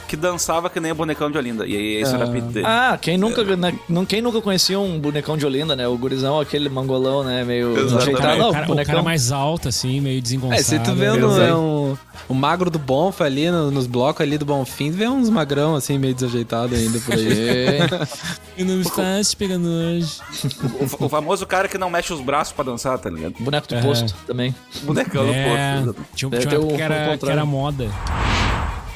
[0.08, 1.66] que dançava que nem o bonecão de Olinda.
[1.66, 2.66] E aí esse era o apito dele.
[2.68, 5.88] Ah, quem nunca, né, não- quem nunca conhecia um bonecão de Olinda, né?
[5.88, 7.44] O gurizão, aquele mangolão, né?
[7.44, 8.38] Meio ajeitado.
[8.38, 8.94] Não, o, cara, o bonecão.
[8.96, 10.60] cara mais alto, assim, meio desengonçado.
[10.60, 11.48] É, se tu vê no, sei.
[11.48, 11.98] é um,
[12.30, 15.76] o magro do Bonfa ali, no- nos blocos ali do Bonfim, tu vê uns magrão
[15.76, 17.24] assim, meio desajeitado ainda por aí.
[18.56, 20.20] E não está se pegando hoje.
[21.00, 23.34] O, o famoso cara que não mexe os braços pra dançar, tá ligado?
[23.40, 23.82] Boneco do É.
[23.82, 24.54] posto também.
[24.84, 26.06] Bonecão É, do posto.
[26.16, 27.90] tinha, Deve tinha ter uma época o- que era, que era moda.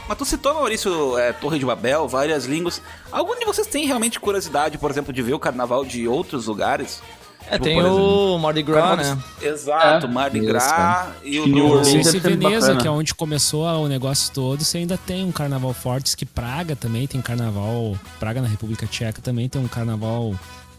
[0.07, 2.81] Mas tu citou, Maurício, é, Torre de Babel, várias línguas.
[3.11, 7.01] Algum de vocês tem realmente curiosidade, por exemplo, de ver o carnaval de outros lugares?
[7.49, 9.23] É, Tipo, tem por exemplo, o Mardi Gras, Carnaval né?
[9.39, 11.65] de- Exato, É, Mardi isso, Gras e o New.
[11.65, 12.07] Orleans.
[12.07, 16.15] Ser Veneza, que é onde começou o negócio todo, você ainda tem um carnaval forte.
[16.17, 17.95] Que Praga também tem carnaval.
[18.19, 20.33] Praga na República Tcheca também tem um carnaval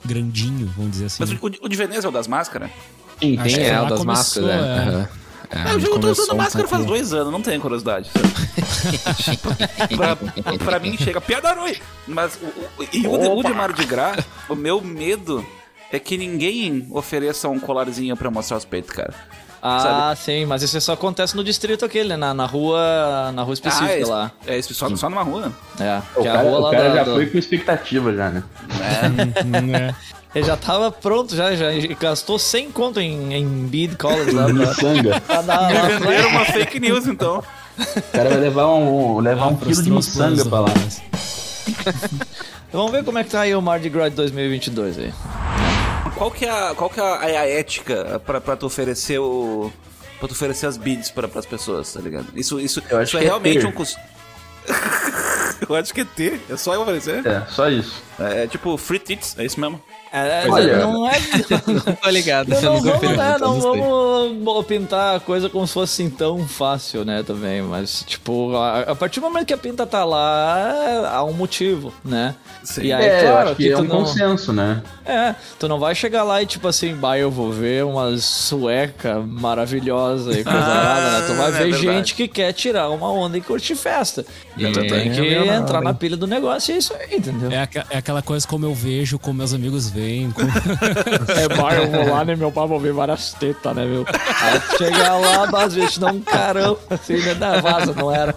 [0.04, 1.16] grandinho, vamos dizer assim.
[1.20, 2.70] Mas o, o de Veneza é o das máscaras?
[3.20, 5.00] Sim, tem é, lá o das começou, máscaras, é.
[5.00, 5.08] é.
[5.50, 8.10] É, Ah, eu já tô usando um máscara faz dois anos, não tenho curiosidade.
[8.10, 8.28] sabe?
[9.96, 10.16] pra,
[10.58, 11.74] pra mim chega piada ruim.
[12.06, 12.46] Mas o,
[12.82, 15.44] o, e o, de- o de Mardi Gras, o meu medo
[15.90, 19.14] é que ninguém ofereça um colarzinho pra mostrar os peitos, cara.
[19.60, 22.16] Ah, sim, mas isso só acontece no distrito aquele, né?
[22.16, 23.32] Na, na rua.
[23.34, 24.30] Na rua específica ah, é, lá.
[24.46, 25.52] É isso, só, só numa rua.
[25.80, 27.38] É, O que é a cara, rua lá o cara da- já do- foi com
[27.38, 28.44] expectativa já, né?
[29.44, 29.94] Hum, é.
[30.34, 31.66] Ele já tava pronto, já, já
[31.98, 35.20] gastou 100 conto em, em bead collars lá pra, Miçanga.
[35.22, 35.82] pra dar Me lá.
[35.88, 37.42] venderam uma fake news, então.
[37.96, 40.68] O cara vai levar um, levar um quilo de miçanga pra lá.
[42.72, 45.12] Vamos ver como é que tá aí o Mardi Gras de 2022 aí.
[46.16, 49.18] Qual que é a, qual que é a, é a ética pra, pra tu oferecer
[49.18, 49.72] o...
[50.18, 52.26] Pra tu oferecer as bids pra, pras pessoas, tá ligado?
[52.34, 53.66] Isso, isso, Eu acho isso é que é realmente ter.
[53.66, 53.98] um custo.
[55.68, 56.40] eu acho que é ter.
[56.50, 57.24] É só eu oferecer.
[57.26, 58.02] É, só isso.
[58.18, 59.80] É, é tipo free tits, é isso mesmo.
[60.12, 61.12] É, é, Olha- não é.
[61.86, 62.48] Não tô ligado.
[62.48, 66.48] Não, não nunca vamos, né, não vamos pintar a coisa como se fosse assim tão
[66.48, 67.60] fácil, né, também.
[67.60, 71.92] Mas, tipo, a, a partir do momento que a pinta tá lá, há um motivo,
[72.02, 72.34] né?
[72.64, 72.84] Sim.
[72.84, 73.96] E aí, é, eu claro, acho que é tu um não...
[73.98, 74.82] consenso, né?
[75.04, 79.20] É, tu não vai chegar lá e tipo assim, bah, eu vou ver uma sueca
[79.20, 81.26] maravilhosa e coisa Ah, nada, né?
[81.26, 81.82] Tu vai é ver verdade.
[81.82, 84.24] gente que quer tirar uma onda e curtir festa.
[84.56, 87.50] E tem que É entrar na pilha do negócio e é isso aí, entendeu?
[87.50, 90.30] É, aqua- é aquela coisa como eu vejo, como meus amigos veem.
[90.30, 90.48] como-
[91.36, 92.34] É, bar, eu vou lá, né?
[92.34, 94.06] Meu pai vou ver várias tetas, né, meu?
[94.08, 97.34] Aí chegar lá, dá às vezes te dá um carão, assim, né?
[97.34, 98.34] Não, vaza, não era.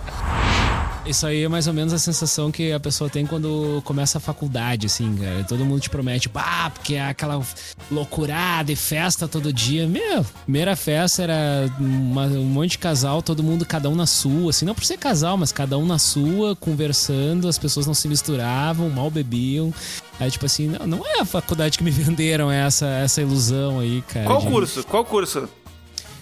[1.03, 4.21] Isso aí é mais ou menos a sensação que a pessoa tem quando começa a
[4.21, 5.43] faculdade, assim, cara.
[5.43, 7.41] Todo mundo te promete, pá, porque é aquela
[7.89, 9.87] loucurada e festa todo dia.
[9.87, 14.51] Meu, primeira festa era uma- um monte de casal, todo mundo, cada um na sua,
[14.51, 18.07] assim, não por ser casal, mas cada um na sua, conversando, as pessoas não se
[18.07, 19.73] misturavam, mal bebiam.
[20.19, 24.03] Aí, tipo assim, não, não é a faculdade que me venderam essa, essa ilusão aí,
[24.07, 24.27] cara.
[24.27, 24.83] Qual de- curso?
[24.85, 25.49] Qual curso?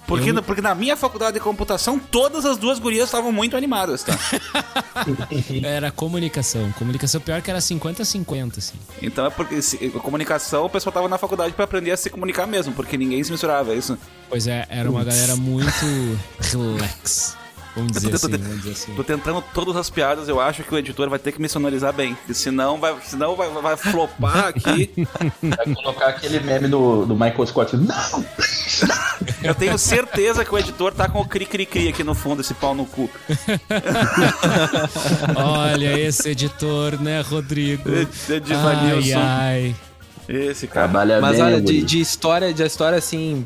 [0.10, 3.56] Porque, Eu- na- porque na minha faculdade de computação, todas as duas gurias estavam muito
[3.56, 4.18] animadas, tá?
[5.64, 6.72] Era comunicação.
[6.74, 8.76] Comunicação pior que era 50-50, assim.
[9.02, 12.46] Então é porque se, comunicação, o pessoal tava na faculdade pra aprender a se comunicar
[12.48, 13.98] mesmo, porque ninguém se misturava, é isso?
[14.30, 17.38] Pois é, era uma galera muito relax.
[17.80, 18.94] Vamos dizer tô- assim, tô- vamos dizer assim.
[18.96, 21.94] Tô tentando todas as piadas, eu acho que o editor vai ter que me sonorizar
[21.94, 24.92] bem, senão vai, senão vai, vai flopar aqui.
[25.42, 27.76] Vai colocar aquele meme do, do Michael Scott.
[27.78, 28.26] Não!
[29.44, 32.76] Eu tenho certeza que o editor tá com o cri-cri-cri aqui no fundo, esse pau
[32.76, 33.10] no cu.
[35.36, 37.90] Olha esse editor, né, Rodrigo?
[37.90, 39.76] É- é de ai, ai.
[40.28, 40.88] Esse cara.
[40.88, 43.46] Trabalha Mas bem, olha, de, de história, de história assim.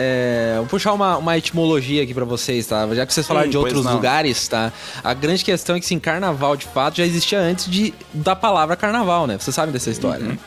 [0.00, 2.86] É, vou puxar uma, uma etimologia aqui pra vocês, tá?
[2.94, 3.94] Já que vocês falaram Hum, de outros não.
[3.94, 4.72] lugares, tá?
[5.02, 8.76] A grande questão é que, sim, carnaval de fato já existia antes de, da palavra
[8.76, 9.36] carnaval, né?
[9.38, 10.32] Vocês sabem dessa história, Uhum.
[10.32, 10.38] né?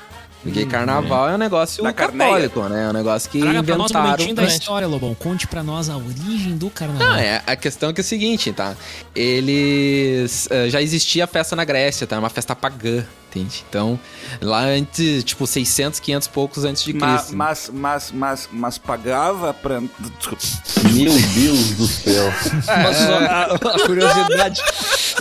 [0.44, 2.30] Porque carnaval é um negócio Da carneia.
[2.32, 2.86] católico, né?
[2.86, 4.10] É um negócio que Traga pra nós um inventaram.
[4.12, 5.14] momentinho da história, Lobão.
[5.14, 7.10] Conte pra nós a origem do carnaval.
[7.10, 8.76] Não, é, a questão é que é o seguinte, tá?
[9.14, 10.48] Eles.
[10.50, 12.18] eh, já existia a festa na Grécia, tá?
[12.18, 13.64] Uma festa pagã, entende?
[13.70, 14.00] Então,
[14.42, 17.36] lá antes, tipo, 600, 500 poucos antes de Cristo.
[17.36, 19.80] mas, mas, mas, mas pagava pra.
[19.80, 22.32] Meu Deus do céu.
[22.68, 24.62] Mas a, a curiosidade,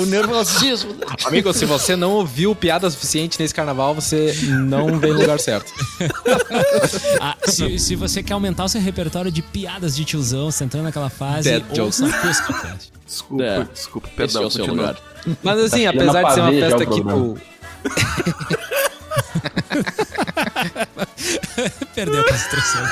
[0.01, 0.94] o nervosismo.
[1.25, 4.35] Amigo, se você não ouviu piada suficiente nesse carnaval, você
[4.66, 5.73] não veio no lugar certo.
[7.20, 10.85] Ah, se, se você quer aumentar o seu repertório de piadas de tiozão, você entrando
[10.85, 12.92] naquela fase, Dead ouça o Cuscocast.
[13.07, 13.64] Desculpa, É.
[13.73, 14.42] desculpa, Esse perdão.
[14.42, 14.87] é o seu continua.
[14.88, 15.37] lugar.
[15.42, 17.12] Mas assim, Tá apesar de ser uma festa programa.
[17.12, 17.40] tipo.
[21.95, 22.83] Perdeu a concentração.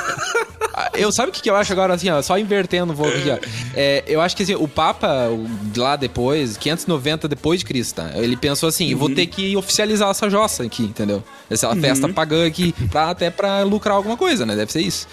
[0.75, 3.17] Ah, Eu sabe o que, que eu acho agora, assim, ó, só invertendo um pouco
[3.17, 3.39] aqui, ó.
[3.75, 5.29] É, eu acho que assim, o Papa,
[5.77, 8.11] lá depois, 590 depois de Cristo, tá?
[8.15, 11.23] Ele pensou assim, eu vou ter que oficializar essa jossa aqui, entendeu?
[11.51, 14.55] Essa festa pagã aqui, pra, até pra lucrar alguma coisa, né?
[14.55, 15.09] Deve ser isso.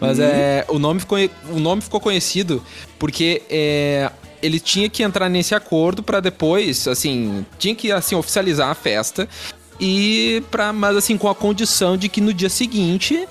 [0.00, 1.18] Mas é, o, nome ficou,
[1.50, 2.62] o nome ficou conhecido
[2.98, 4.10] porque é,
[4.42, 9.28] ele tinha que entrar nesse acordo pra depois, assim, tinha que assim, oficializar a festa
[9.80, 13.26] e para mas assim com a condição de que no dia seguinte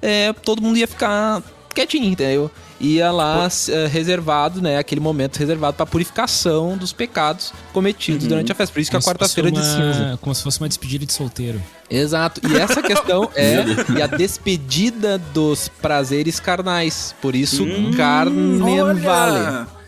[0.00, 1.42] é, todo mundo ia ficar
[1.74, 2.50] quietinho, entendeu?
[2.80, 4.76] Ia lá é, reservado, né?
[4.76, 8.72] Aquele momento reservado pra purificação dos pecados cometidos durante a festa.
[8.72, 10.18] Por isso que a Como se fosse quarta-feira de uma- cinza.
[10.20, 11.62] Como se fosse uma despedida de solteiro.
[11.88, 12.40] Exato.
[12.48, 13.62] E essa questão é
[13.96, 17.14] e a despedida dos prazeres carnais.
[17.22, 17.64] Por isso,
[17.96, 19.06] carnevale.
[19.06, 19.81] Olha!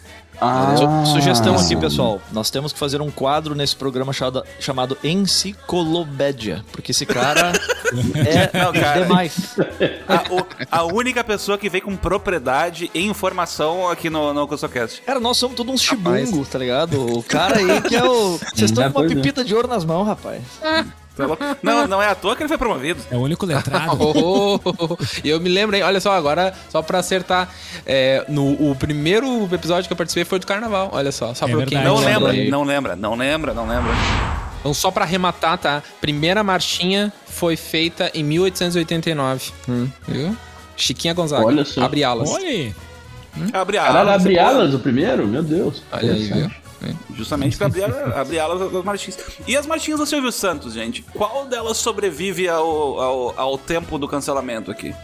[0.45, 0.75] Ah,
[1.07, 2.21] Su- Sugestão aqui, pessoal.
[2.33, 6.65] Nós temos que fazer um quadro nesse programa chamado, chamado Enciclopédia.
[6.73, 7.53] Porque esse cara
[8.55, 9.03] é Não, cara.
[9.03, 9.57] demais.
[10.07, 15.03] A, o- a única pessoa que vem com propriedade e informação aqui no, no CuscoCast.
[15.03, 17.19] Cara, nós somos todos uns chibungo, tá ligado?
[17.19, 18.39] O cara aí que é o.
[18.39, 20.43] Vocês estão com uma pepita de ouro nas mãos, rapaz.
[21.17, 21.45] Tá louco?
[21.63, 23.01] Não, não é à toa que ele foi promovido.
[23.11, 23.97] É o único letrado.
[24.17, 24.59] Oh,
[25.23, 25.83] E eu me lembro, hein?
[25.83, 27.49] Olha só, agora, só pra acertar,
[27.87, 30.91] é, no o primeiro episódio que eu participei foi do carnaval.
[30.93, 31.83] Olha só, só É pra quem.
[31.85, 32.51] Não lembra aí.
[32.51, 33.93] não lembra, não lembra, não lembra.
[34.61, 35.83] Então, só pra arrematar, tá?
[36.01, 39.53] Primeira marchinha foi feita em 1889.
[39.69, 40.37] Hum, viu?
[40.77, 41.45] Chiquinha Gonzaga.
[41.45, 41.83] Olha só.
[41.85, 42.31] Abre alas.
[42.31, 42.75] Olha aí.
[43.53, 44.15] Abre Caralho, alas.
[44.23, 44.55] abre é boa.
[44.55, 45.27] alas o primeiro?
[45.27, 45.83] Meu Deus.
[45.93, 46.51] Olha aí, viu?
[47.15, 49.19] Justamente pra abrir, abrir alas das marchinhas.
[49.47, 51.03] E as marchinhas do Silvio Santos, gente?
[51.15, 54.95] Qual delas sobrevive ao, ao, ao tempo do cancelamento aqui?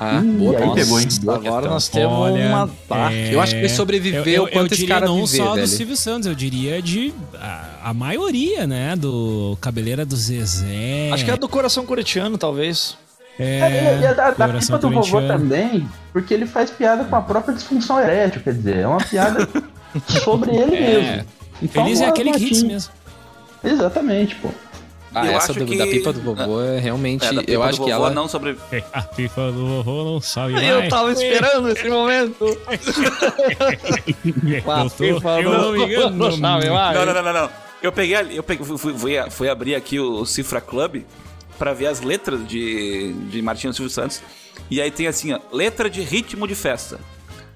[0.00, 1.08] Ah, Ih, boa aí pegou, hein?
[1.22, 1.60] Agora questão.
[1.70, 2.46] nós temos Olha,
[2.88, 3.10] uma.
[3.10, 5.36] É, Eu acho que ele sobreviveu eu, eu, quanto eu esse diria cara não viver,
[5.38, 5.66] só do velho.
[5.66, 8.94] Silvio Santos, eu diria de a, a maioria, né?
[8.94, 11.10] Do Cabeleira do Zezé.
[11.12, 12.96] Acho que é do coração coretiano, talvez.
[13.40, 17.14] É, e a da, da Coração pipa do vovô também, porque ele faz piada com
[17.14, 19.48] a própria disfunção erétil, quer dizer, é uma piada
[20.24, 21.26] sobre ele mesmo.
[21.62, 22.72] Então, Feliz é aquele que hits latinha.
[22.74, 22.92] mesmo.
[23.64, 24.48] Exatamente, pô.
[25.14, 27.24] Ah, Eu essa acho do- que- da pipa do vovô é realmente.
[27.24, 28.10] É, pipa eu do acho que vovô ela.
[28.10, 28.84] não sobrevive.
[28.92, 30.66] A pipa do vovô não sabe mais.
[30.68, 32.44] Eu tava esperando esse momento.
[35.00, 36.10] Eu, tô, eu não me engano.
[36.16, 36.96] Não sabe mais.
[36.96, 37.50] Não, não, não, não, não.
[37.82, 41.02] Eu peguei ali, eu peguei, fui, fui, fui abrir aqui o Cifra Club
[41.58, 44.20] pra ver as letras de, de Martinho Silvio Santos.
[44.70, 46.98] E aí tem assim, ó, letra de ritmo de festa.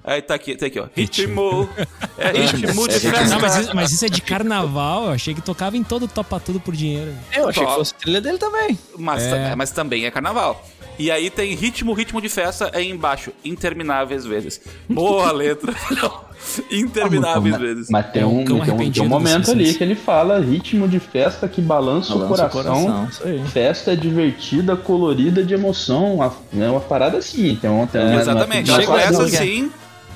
[0.03, 0.85] Aí tá aqui, tá aqui, ó.
[0.95, 1.69] Ritmo.
[2.17, 3.25] É ritmo de festa.
[3.25, 5.05] Não, mas, isso, mas isso é de carnaval.
[5.05, 7.13] Eu achei que tocava em todo Topa Tudo por dinheiro.
[7.33, 7.79] Eu achei que Top.
[7.79, 8.77] fosse trilha dele também.
[8.97, 9.29] Mas, É.
[9.49, 10.61] tam- mas também é carnaval.
[10.99, 14.61] E aí tem ritmo, ritmo de festa aí embaixo, intermináveis vezes.
[14.89, 15.73] Boa letra.
[15.89, 16.21] Não,
[16.69, 17.87] intermináveis mas, vezes.
[17.89, 20.87] mas tem É um um, tem um, tem um momento ali que ele fala ritmo
[20.87, 22.83] de festa que balança, o Balança o coração.
[22.83, 23.43] coração, isso aí.
[23.47, 26.15] Festa divertida, colorida de emoção.
[26.15, 27.55] Uma, é uma parada assim.
[27.55, 28.69] Tem uma, tem uma- Exatamente.
[28.69, 29.71] uma- Chega uma- essa não, sim.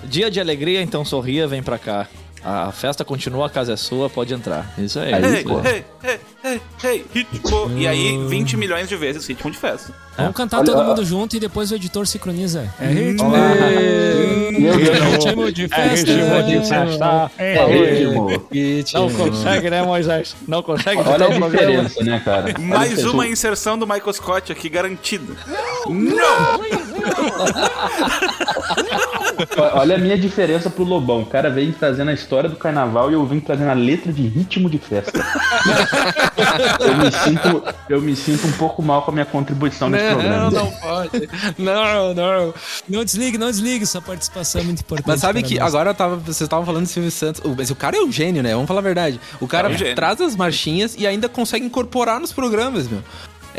[0.08, 2.08] Dia de alegria, então sorria, vem pra cá.
[2.44, 4.74] A festa continua, a casa é sua, pode entrar.
[4.78, 5.12] Isso aí.
[5.14, 5.60] Hey, pô.
[5.60, 7.72] hey, hey, hey, hey, ritmo.
[7.78, 9.94] E aí, 20 milhões de vezes ritmo de festa.
[10.16, 12.74] Vamos cantar Olha, todo mundo junto e depois o editor sincroniza.
[12.80, 13.30] É ritmo.
[13.30, 16.12] Meu Deus, Ritmo de festa.
[17.38, 18.30] é ritmo.
[18.94, 20.36] Não consegue, né, Moisés?
[20.48, 22.54] Não consegue Olha a diferença, né, cara?
[22.60, 25.34] Mais uma inserção do Michael Scott aqui garantida.
[25.86, 26.62] Não!
[29.74, 31.22] Olha a minha diferença pro Lobão.
[31.22, 34.28] O cara vem trazendo a história do carnaval e eu vim trazendo a letra de
[34.28, 35.20] ritmo de festa.
[36.80, 40.38] eu, me sinto, eu me sinto um pouco mal com a minha contribuição nesse programa.
[40.38, 41.30] Não, não pode.
[41.58, 42.54] Não, não.
[42.88, 43.86] Não desligue, não desligue.
[43.86, 45.08] Sua participação é muito importante.
[45.08, 45.68] Mas sabe que nós.
[45.74, 47.42] agora eu tava, vocês estavam falando do Silvio Santos.
[47.44, 48.54] o- Mas o cara é um gênio, né?
[48.54, 49.20] Vamos falar a verdade.
[49.40, 53.02] O cara É um traz as marchinhas e ainda consegue incorporar nos programas, meu.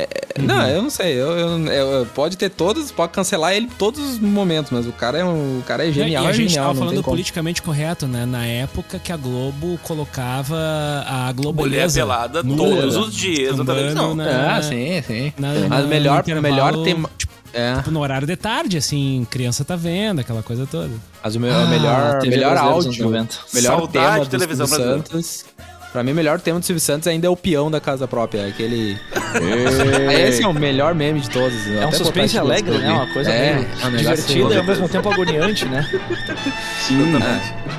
[0.00, 0.06] É,
[0.40, 1.14] Não, eu não sei.
[1.14, 5.18] Eu, eu- eu- pode ter todos, pode cancelar ele todos os momentos, mas o cara
[5.18, 6.66] é, um, o cara é genial, e a é gente genial.
[6.68, 8.24] tava falando politicamente correto, né?
[8.24, 10.56] Na época que a Globo colocava
[11.04, 14.14] a Mulher Globeleza pelada todos os dias na televisão.
[14.14, 15.32] na- Ah, sim, sim.
[15.36, 17.10] na- Mas na- o melhor, melhor tema.
[17.52, 20.90] É, Tipo, no horário de tarde, assim, criança tá vendo, aquela coisa toda.
[21.24, 23.34] mas o, me- o melhor, melhor anos áudio, 90.
[23.54, 24.98] melhor Saudade tema de televisão brasileira.
[25.04, 25.44] Santos.
[25.92, 28.46] Pra mim, o melhor tema do Silvio Santos ainda é o peão da casa própria.
[28.46, 28.98] Aquele.
[30.28, 31.66] Esse é o melhor meme de todos.
[31.66, 32.92] É um suspense alegre, né?
[32.92, 35.88] Uma coisa é, meio é um divertida e ao mesmo tempo agoniante, né?
[36.80, 37.14] Sim,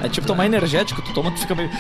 [0.03, 1.69] É tipo tomar energético, tu toma, tu fica meio.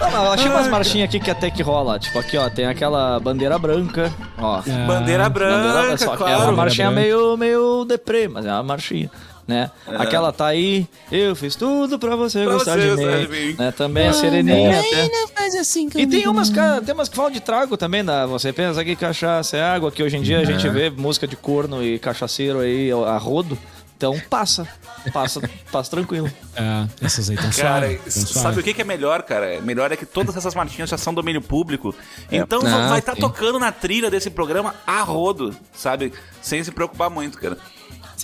[0.00, 1.98] Não, eu achei umas marchinhas aqui que até que rola.
[1.98, 4.12] Tipo, aqui, ó, tem aquela bandeira branca.
[4.38, 4.56] Ó.
[4.58, 6.42] Ah, Bandeira branca, Bandeira, só que é claro.
[6.42, 9.10] uma marchinha meio, meio deprê, mas é uma marchinha.
[9.46, 9.70] Né?
[9.86, 13.54] Aquela tá aí, eu fiz tudo pra você Pra gostar você de mim.
[13.58, 13.72] Né?
[13.72, 14.80] Também a sereninha.
[14.80, 15.26] até.
[15.36, 18.24] faz assim E tem umas, cara, tem umas que falam de trago também, né?
[18.26, 21.36] Você pensa que cachaça é água, que hoje em dia a gente vê música de
[21.36, 23.58] corno e cachaceiro aí a rodo.
[23.96, 24.66] Então passa,
[25.12, 26.30] passa, passa tranquilo.
[26.56, 28.60] É, essas aí tão Cara, suave, sabe suave.
[28.60, 29.60] o que que é melhor, cara?
[29.62, 31.94] Melhor é que todas essas marchinhas já são domínio público.
[32.30, 33.20] Então Ah, vai estar sim.
[33.20, 36.12] tocando na trilha desse programa a rodo, sabe?
[36.42, 37.56] Sem se preocupar muito, cara.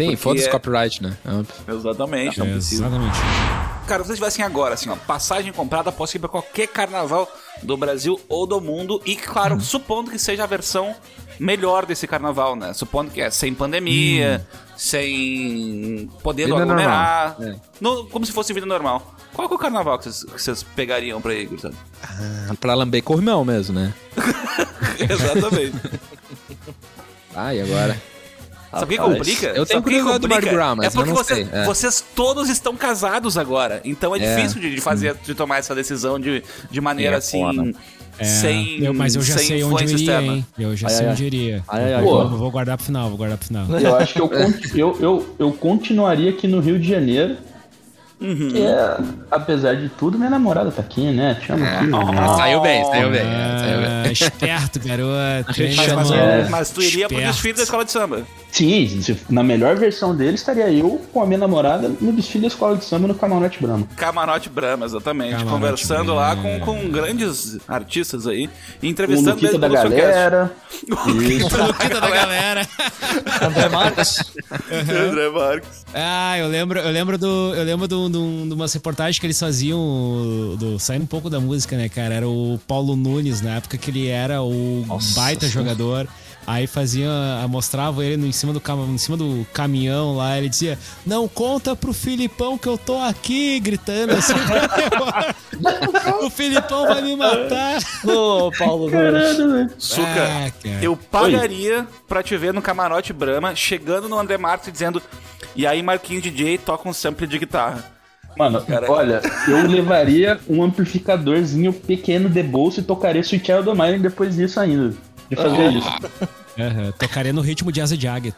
[0.08, 1.16] Sim, foda-se é- copyright, né?
[1.68, 2.86] Exatamente, não É, precisa.
[2.86, 3.18] exatamente.
[3.86, 7.28] Cara, se vocês tivessem agora, assim, ó, passagem comprada, posso ir pra qualquer carnaval
[7.62, 9.02] do Brasil ou do mundo.
[9.04, 9.60] E, claro, Uhum.
[9.60, 10.94] supondo que seja a versão
[11.40, 12.72] melhor desse carnaval, né?
[12.72, 17.36] Supondo que é sem pandemia, sem podendo Vida aglomerar.
[17.40, 17.56] é.
[17.80, 19.14] no- como se fosse vida normal.
[19.32, 21.74] Qual que é o carnaval que vocês, que vocês pegariam pra ir, Gustavo?
[22.02, 23.92] Ah, Pra lamber corrimão mesmo, né?
[24.98, 25.76] Exatamente.
[27.34, 27.96] Ah, e agora?
[28.70, 29.46] Sabe o que complica?
[29.48, 30.28] eu tenho curiosidade do?
[30.28, 31.64] Mardi Gras, mas É porque eu não você- sei, é.
[31.64, 33.80] vocês todos estão casados agora.
[33.84, 37.18] Então é, É, difícil de, de fazer, de tomar essa decisão de, de maneira É,
[37.18, 37.40] assim.
[37.40, 37.72] foda.
[38.18, 38.84] É, sem.
[38.84, 40.32] eu- mas eu já sei onde eu iria, externa.
[40.34, 40.46] hein?
[40.58, 41.64] Eu já Ai, sei ai, onde eu iria.
[41.68, 43.66] ai, ai, vou, vou guardar pro final, vou guardar pro final.
[43.80, 44.30] Eu acho que eu,
[44.74, 47.36] eu, eu, eu continuaria aqui no Rio de Janeiro.
[48.20, 48.52] Uhum.
[48.54, 48.98] É,
[49.30, 51.38] apesar de tudo, minha namorada tá aqui, né?
[51.40, 51.86] Te amo aqui.
[51.86, 52.36] né?
[52.36, 53.20] Saiu bem, saiu bem.
[53.22, 53.90] saiu bem.
[54.06, 55.54] Ah, esperto, garoto.
[55.76, 57.32] Mas, mas, mas tu iria pro Esperto.
[57.32, 58.22] desfile da escola de samba.
[58.52, 62.48] Sim, se- na melhor versão dele estaria eu com a minha namorada no desfile da
[62.48, 63.86] escola de samba no Camarote Brahma.
[63.96, 65.30] Camarote Brahma, exatamente.
[65.36, 68.50] Camarote Conversando lá com, com grandes artistas aí.
[68.82, 70.52] E O entrevistando Luquita eles da galera.
[71.06, 72.66] Luquita da galera.
[73.42, 74.32] André Marques.
[75.08, 75.84] André Marques.
[75.94, 77.54] Ah, eu lembro, eu lembro do.
[77.54, 79.78] Eu lembro do, do, de umas reportagens que eles faziam.
[80.58, 82.14] Do, saindo um pouco da música, né, cara?
[82.14, 85.68] Era o Paulo Nunes, na época que ele era o Nossa baita Senhora.
[85.70, 86.08] jogador.
[86.46, 87.08] Aí fazia.
[87.48, 90.36] Mostrava ele no- em cima, do, cam- em cima do caminhão lá.
[90.38, 94.32] Ele dizia: Não conta pro Filipão que eu tô aqui, gritando assim.
[96.24, 97.78] o Filipão vai me matar.
[98.04, 98.88] Ô, Paulo.
[98.88, 99.70] Velho.
[99.78, 100.82] Suca, Ah, cara.
[100.82, 105.02] eu pagaria pra te ver no Camarote Brahma, chegando no André Marques e dizendo.
[105.54, 107.84] E aí, Marquinhos DJ toca um sample de guitarra.
[108.36, 108.90] Mano, Cara.
[108.90, 114.36] olha, eu levaria um amplificadorzinho pequeno de bolso e tocaria Sweet Child of Mine depois
[114.36, 114.94] disso ainda.
[115.28, 115.88] De fazer isso.
[116.58, 118.34] Aham, Tocaria no ritmo de asa de águia.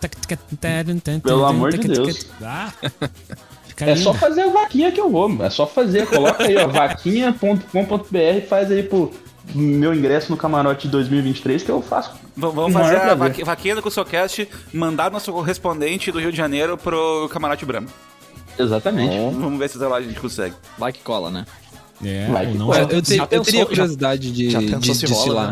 [1.22, 2.26] Pelo amor de Deus.
[2.42, 2.70] Ah,
[3.81, 6.07] É só fazer a vaquinha que eu vou, é só fazer.
[6.07, 9.11] Coloca aí, ó, vaquinha.com.br e faz aí pro
[9.55, 12.12] meu ingresso no camarote de 2023 que eu faço.
[12.37, 16.76] V- Vamos o fazer a vaquinha do Cusocast, mandar nosso correspondente do Rio de Janeiro
[16.78, 17.88] pro Camarote Brahma.
[18.58, 19.16] Exatamente.
[19.16, 20.54] Vamos ver se até lá a gente consegue.
[20.78, 21.46] Vai que cola, né?
[22.04, 22.78] É, Vai que não, cola.
[22.80, 25.48] Eu, eu, te- eu teria já- curiosidade de, já pensou de se rola, desfilar.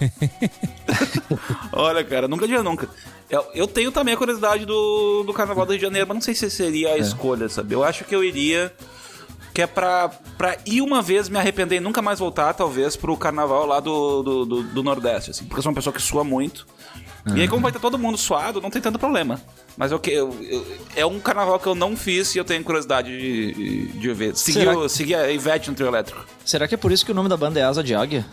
[0.00, 0.10] né?
[1.72, 2.88] Olha, cara, nunca diga nunca.
[3.30, 6.22] Eu, eu tenho também a curiosidade do, do Carnaval do Rio de Janeiro, mas não
[6.22, 7.00] sei se seria a É.
[7.00, 7.74] escolha, sabe?
[7.74, 8.72] Eu acho que eu iria.
[9.54, 13.16] Que é pra, pra ir uma vez, me arrepender e nunca mais voltar, talvez, pro
[13.16, 15.44] carnaval lá do, do, do- do Nordeste, assim.
[15.46, 16.64] Porque eu sou uma pessoa que sua muito.
[17.34, 19.40] E aí, como vai estar todo mundo suado, não tem tanto problema.
[19.78, 23.08] Mas que- eu, eu- é um carnaval que eu não fiz e eu tenho curiosidade
[23.16, 24.36] de, de ver.
[24.36, 26.20] Seguir, Será o- seguir a Ivete no trio elétrico.
[26.44, 28.26] Será que é por isso que o nome da banda é Asa de Águia?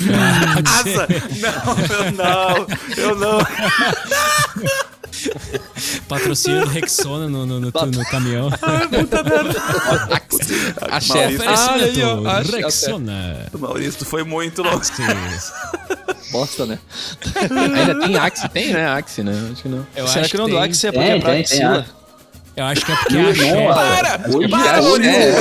[0.66, 1.06] Asa!
[1.38, 3.38] Não, eu não, eu não.
[6.08, 8.48] Patrocínio do Rexona no, no, no, no caminhão.
[10.90, 11.36] A chefe.
[11.36, 13.46] Oferecimento, Ah, ali, ó, a- Rexona.
[13.58, 14.90] Maurício, tu foi muito longe.
[16.30, 16.78] Bosta, né?
[17.50, 18.48] Ainda tem Axie?
[18.48, 18.86] Tem, né?
[18.88, 19.50] Axie, né?
[19.52, 19.86] Acho que não.
[19.94, 21.86] Eu Será acho que não do Axie é porque é pra tem, axila?
[22.56, 23.74] Eu acho que é porque a chefe.
[23.74, 24.20] Para!
[24.36, 25.10] Hoje, Para, Maurício!
[25.10, 25.38] é,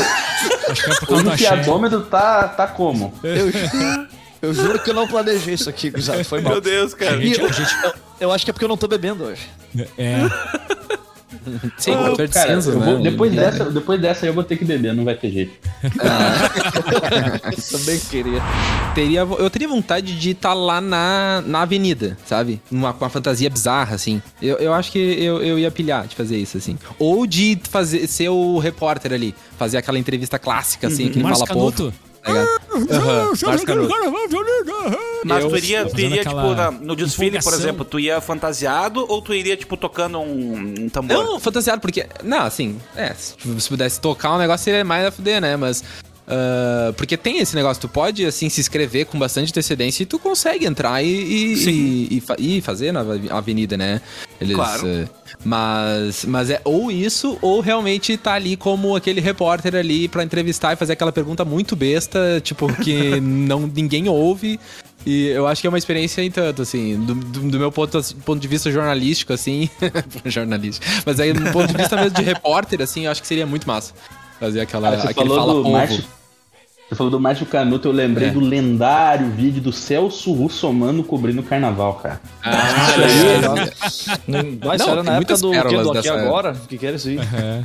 [0.70, 2.10] Acho que é por hoje causa o da chefe.
[2.10, 3.14] tá, tá como?
[3.24, 3.50] Eu,
[4.44, 6.24] eu juro que eu não planejei isso aqui, Guzado.
[6.24, 6.52] Foi mal.
[6.54, 7.16] Meu Deus, cara.
[7.24, 7.50] E eu,
[8.20, 9.42] eu acho que é porque eu não tô bebendo hoje.
[9.98, 10.18] É.
[11.78, 12.86] Sim, Eu- cara, cinza, eu né?
[12.94, 15.52] vou- depois, dessa, depois dessa eu vou ter que beber, não vai ter jeito.
[15.84, 15.92] Eu
[17.80, 18.42] também queria.
[18.96, 22.62] Teria, eu teria vontade de estar lá na, na avenida, sabe?
[22.72, 24.22] Uma, com uma fantasia bizarra, assim.
[24.42, 26.78] Eu, eu acho que eu, eu ia pilhar de fazer isso, assim.
[27.00, 29.36] Ou de fazer, ser o repórter ali.
[29.58, 31.94] Fazer aquela entrevista clássica, assim, que ele fala povo.
[33.66, 33.88] Canuto.
[35.26, 39.22] Mas tu iria, tu iria tipo, na- no desfile, por exemplo, tu ia fantasiado ou
[39.22, 41.18] tu iria, tipo, tocando um, um tambor?
[41.24, 42.08] Não, fantasiado, porque.
[42.24, 45.56] Não, assim, é, se, se pudesse tocar um negócio seria mais a fuder, né?
[45.58, 45.84] Mas.
[46.28, 50.18] Ah, porque tem esse negócio, tu pode, assim, se inscrever com bastante antecedência e tu
[50.20, 53.02] consegue entrar e, e, e, e e fazer na
[53.32, 54.02] avenida, né?
[54.40, 54.88] Eles, Claro.
[54.88, 55.08] eh,
[55.44, 60.74] mas, mas é ou isso, ou realmente tá ali como aquele repórter ali pra entrevistar
[60.74, 64.60] e fazer aquela pergunta muito besta, tipo, que não, ninguém ouve.
[65.06, 68.02] E eu acho que é uma experiência em tanto, assim, do, do- do meu ponto,
[68.26, 69.70] ponto de vista jornalístico, assim.
[70.26, 70.86] jornalístico.
[71.06, 73.68] Mas aí, do ponto de vista mesmo de repórter, assim, eu acho que seria muito
[73.68, 73.94] massa.
[74.40, 75.70] Fazer aquela, Cara, você aquele falou fala do.
[75.70, 76.04] Márcio.
[76.90, 78.32] Você falou do Márcio Canuto, eu lembrei É.
[78.32, 82.22] do lendário vídeo do Celso Russomano cobrindo o carnaval, cara.
[82.44, 82.56] Ah,
[84.28, 86.52] Não, Vai, Não, isso era tem na época do, que, do Aqui dessa- Agora?
[86.52, 87.18] O que que era isso aí?
[87.20, 87.64] É.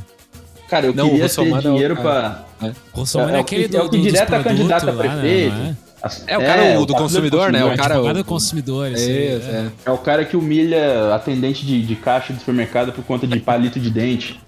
[0.69, 2.47] Cara, eu Não, queria ter é o dinheiro cara.
[2.61, 2.73] pra.
[2.93, 5.03] Russomano é, o aquele que, do, é o que do, direto a candidato a lá,
[5.03, 5.55] né, prefeito.
[5.57, 5.77] não
[6.27, 6.35] é?
[6.35, 7.65] É, o cara o do consumidor, né?
[7.65, 9.67] O cara- Advogado o- do consumidor, aí, é.
[9.87, 13.81] É o cara que humilha atendente de, de caixa de supermercado por conta de palito
[13.81, 14.41] de dente.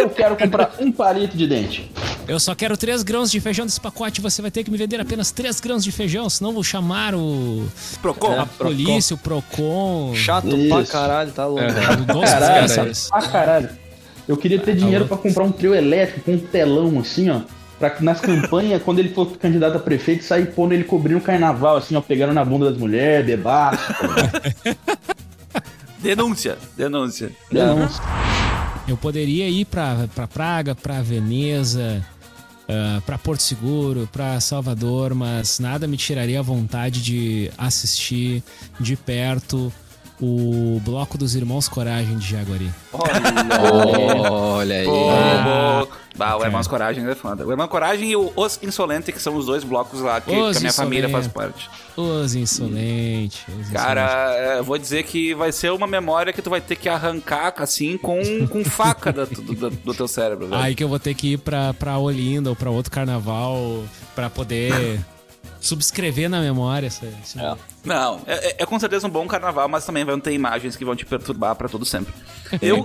[0.00, 1.90] Eu quero comprar um palito de dente.
[2.26, 4.20] Eu só quero 3 grãos de feijão desse pacote.
[4.20, 7.66] Você vai ter que me vender apenas 3 grãos de feijão, senão vou chamar o
[8.00, 8.32] Procon?
[8.32, 8.38] É.
[8.40, 10.12] a polícia, o Procon.
[10.14, 10.68] Chato Isso.
[10.68, 11.62] pra caralho, tá louco.
[12.12, 13.68] doce Caralho, ah, caralho.
[14.26, 17.40] Eu queria ter dinheiro pra comprar um trio elétrico com um telão assim, ó.
[17.78, 21.22] Pra que nas campanhas, quando ele for candidato a prefeito, sair pondo ele cobrindo o
[21.22, 23.78] carnaval, assim, ó, pegando na bunda das mulheres, ligado?
[26.00, 27.30] Denúncia, denúncia.
[27.50, 27.88] Não,
[28.86, 32.04] Eu poderia ir pra, pra Praga, pra Veneza,
[32.68, 38.42] ah, pra Porto Seguro, pra Salvador, mas nada me tiraria a vontade de assistir
[38.78, 39.72] de perto
[40.20, 42.70] o Bloco dos Irmãos Coragem de Jaguari.
[44.30, 44.84] Olha aí.
[44.86, 47.44] Boa, Bah, o Irmãos Coragem é foda.
[47.44, 50.56] O Irmão Coragem e o Os Insolente, que são os dois blocos lá que, que
[50.56, 51.68] a minha família faz Insolente.
[51.68, 51.70] parte.
[51.96, 53.42] Os insolentes.
[53.60, 56.76] os Cara, é, eu vou dizer que vai ser uma memória que tu vai ter
[56.76, 60.60] que arrancar assim com, com faca do, do- do teu cérebro, velho.
[60.62, 63.82] Aí que eu vou ter que ir pra, pra Olinda ou pra outro carnaval
[64.14, 65.00] pra poder
[65.66, 67.54] subscrever na memória essa, esse É.
[67.84, 70.84] Não, é, é- é com certeza um bom carnaval, mas também vão ter imagens que
[70.84, 72.12] vão te perturbar pra todo sempre.
[72.60, 72.84] Eu,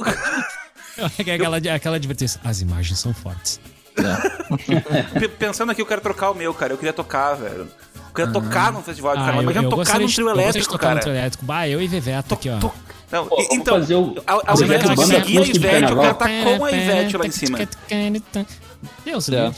[1.18, 2.42] É aquela, aquela advertência.
[2.44, 3.60] As imagens são fortes.
[5.38, 6.74] Pensando aqui, eu quero trocar o meu, cara.
[6.74, 7.68] Eu queria tocar, velho.
[7.96, 9.44] Eu queria tocar num festival de Ah, carnaval.
[9.44, 11.00] eu, Imagina eu tocar num de- trio eu elétrico, tocar no cara.
[11.02, 11.46] trio elétrico.
[11.46, 12.58] Bah, eu e Veveta aqui, ó.
[12.60, 12.74] To-
[13.12, 15.66] Não, Pô, então, fazer o- ao, ao fazer invés de aquela seguir a acústica de
[15.66, 16.12] Ivete, eu quero carnaval.
[16.12, 17.58] estar com a Ivete lá em cima.
[19.06, 19.52] Deus, É.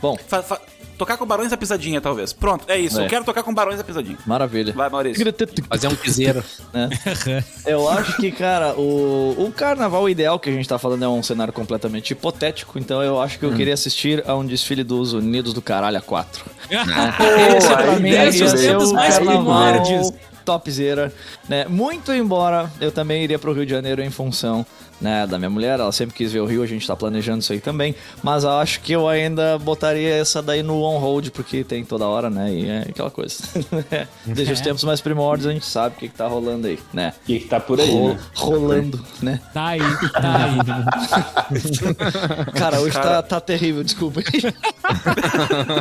[0.00, 0.60] Bom, Fa- fa-
[0.96, 2.32] tocar com Barões da Pisadinha, talvez.
[2.32, 3.00] Pronto, é isso.
[3.00, 3.04] É.
[3.04, 4.18] Eu quero tocar com Barões da Pisadinha.
[4.26, 4.72] maravilha.
[4.72, 5.24] Vai, Maurício.
[5.68, 6.42] Fazer um piseiro.
[7.66, 11.22] Eu acho que, cara, o, o carnaval ideal que a gente tá falando é um
[11.22, 15.52] cenário completamente hipotético, então eu acho que eu queria assistir a um desfile dos Unidos
[15.52, 16.44] do Caralho a 4.
[17.56, 20.14] Esse pra aí mim tempos o mais carnaval
[20.44, 21.12] topzera,
[21.48, 21.64] né?
[21.68, 24.64] Muito embora eu também iria pro Rio de Janeiro em função,
[25.04, 27.52] né, da minha mulher, ela sempre quis ver o Rio, a gente tá planejando isso
[27.52, 31.84] aí também, mas eu acho que eu ainda botaria essa daí no on-hold, porque tem
[31.84, 33.36] toda hora, né, e é aquela coisa.
[34.24, 37.12] Desde os tempos mais primórdios a gente sabe o que que tá rolando aí, né?
[37.22, 38.18] O que, que tá por aí, Ro- né?
[38.34, 39.40] rolando, né?
[39.52, 39.80] Tá aí,
[40.12, 42.54] tá aí.
[42.58, 44.20] Cara, hoje Tá, tá terrível, desculpa.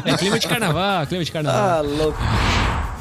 [0.05, 1.61] É clima de carnaval, clima de carnaval.
[1.61, 2.17] ah, louco.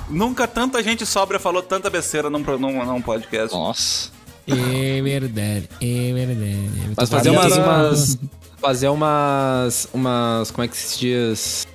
[0.08, 3.52] Nunca tanta gente sobra falou tanta besteira num, num, num podcast.
[3.56, 4.10] Nossa.
[4.46, 6.92] É verdade, é verdade.
[6.96, 8.18] Mas fazer umas, que- umas.
[8.60, 9.88] Fazer umas.
[9.92, 10.50] Umas.
[10.50, 11.66] Como é que se diz?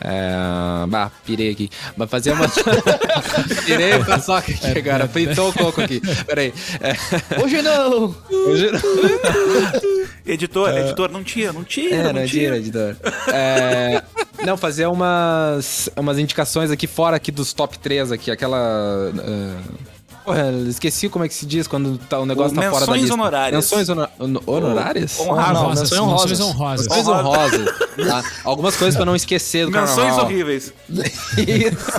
[0.00, 0.86] É.
[0.88, 1.70] Bah, pirei aqui.
[1.96, 2.46] Mas fazer uma.
[3.66, 5.08] pirei o paçoca aqui agora.
[5.08, 6.00] Fritou o coco aqui.
[6.26, 6.52] Peraí.
[6.80, 8.14] É, Hoje não!
[8.30, 12.28] hoje não- Editor, editor, não tira, não tira, É, não não tira.
[12.28, 12.96] tira, editor.
[13.32, 14.02] É,
[14.44, 18.58] não, fazer umas, umas indicações aqui fora aqui dos top 3 aqui, aquela...
[19.18, 19.62] ah,
[20.28, 23.14] porra, esqueci como é que se diz quando tá, o negócio tá fora da lista.
[23.14, 23.54] honorárias.
[23.64, 25.18] Menções honor- hono- honorárias?
[25.18, 25.90] Honrosas.
[25.90, 26.86] Não, Honrosas, menções honrosas.
[26.88, 27.66] Menções honrosas.
[28.06, 28.24] tá?
[28.44, 30.24] Algumas coisas pra não esquecer do Menções carnaval.
[30.26, 30.72] horríveis.
[31.38, 31.98] Isso.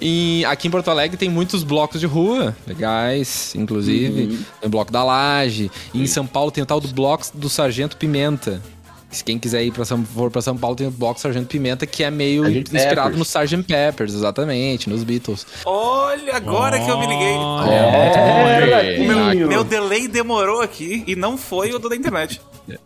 [0.00, 4.38] E aqui em Porto Alegre tem muitos blocos de rua, legais, inclusive.
[4.60, 5.70] Tem o bloco da Laje.
[5.92, 8.62] E em São Paulo tem o tal do bloco do Sargento Pimenta.
[9.10, 11.86] Se quem quiser ir pra São, for pra São Paulo, tem o Bloco Sargento Pimenta,
[11.86, 13.16] que é meio inspirado Peppers.
[13.16, 13.62] no Sgt.
[13.66, 15.46] Peppers, exatamente, nos Beatles.
[15.64, 17.32] Olha, agora que eu me liguei.
[17.32, 22.38] É, O meu, meu delay demorou aqui e não foi o do da internet.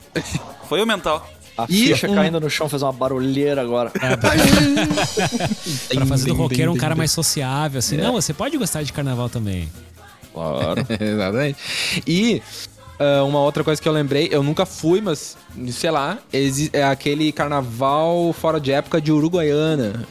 [0.68, 1.28] Foi o mental.
[1.58, 3.90] A E ficha um- caindo no chão fez uma barulheira agora.
[5.92, 7.96] Pra fazer do roqueiro um cara mais sociável, assim.
[7.96, 9.68] Não, você pode gostar de carnaval também.
[10.32, 10.86] Claro.
[10.98, 11.58] Exatamente.
[12.06, 12.40] E
[12.98, 15.36] ah, uma outra coisa que eu lembrei, eu nunca fui, mas
[15.70, 16.18] sei lá,
[16.72, 20.04] é aquele carnaval fora de época de Uruguaiana.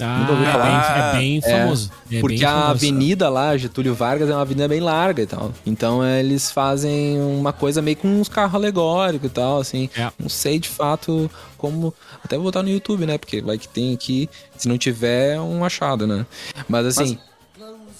[0.00, 0.64] Ah, Nunca ouvi é falar.
[0.64, 1.90] bem- é bem famoso.
[2.12, 2.70] É porque bem a famoso.
[2.70, 5.52] avenida lá, Getúlio Vargas, é uma avenida bem larga e tal.
[5.66, 9.90] Então eles fazem uma coisa meio com uns carros alegóricos e tal, assim.
[9.96, 10.08] É.
[10.16, 11.92] Não sei de fato como.
[12.24, 13.18] Até vou botar no YouTube, né?
[13.18, 14.30] Porque vai que tem aqui.
[14.56, 16.24] Se não tiver, é um achado, né?
[16.68, 17.18] Mas assim.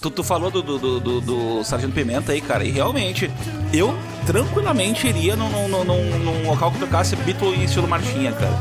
[0.01, 3.29] Tu, tu falou do, do, do, do, do Sargento Pimenta aí, cara, e realmente,
[3.73, 3.93] eu
[4.25, 8.53] tranquilamente iria num, num, num, num- local que tocasse Beatle em estilo marchinha, cara.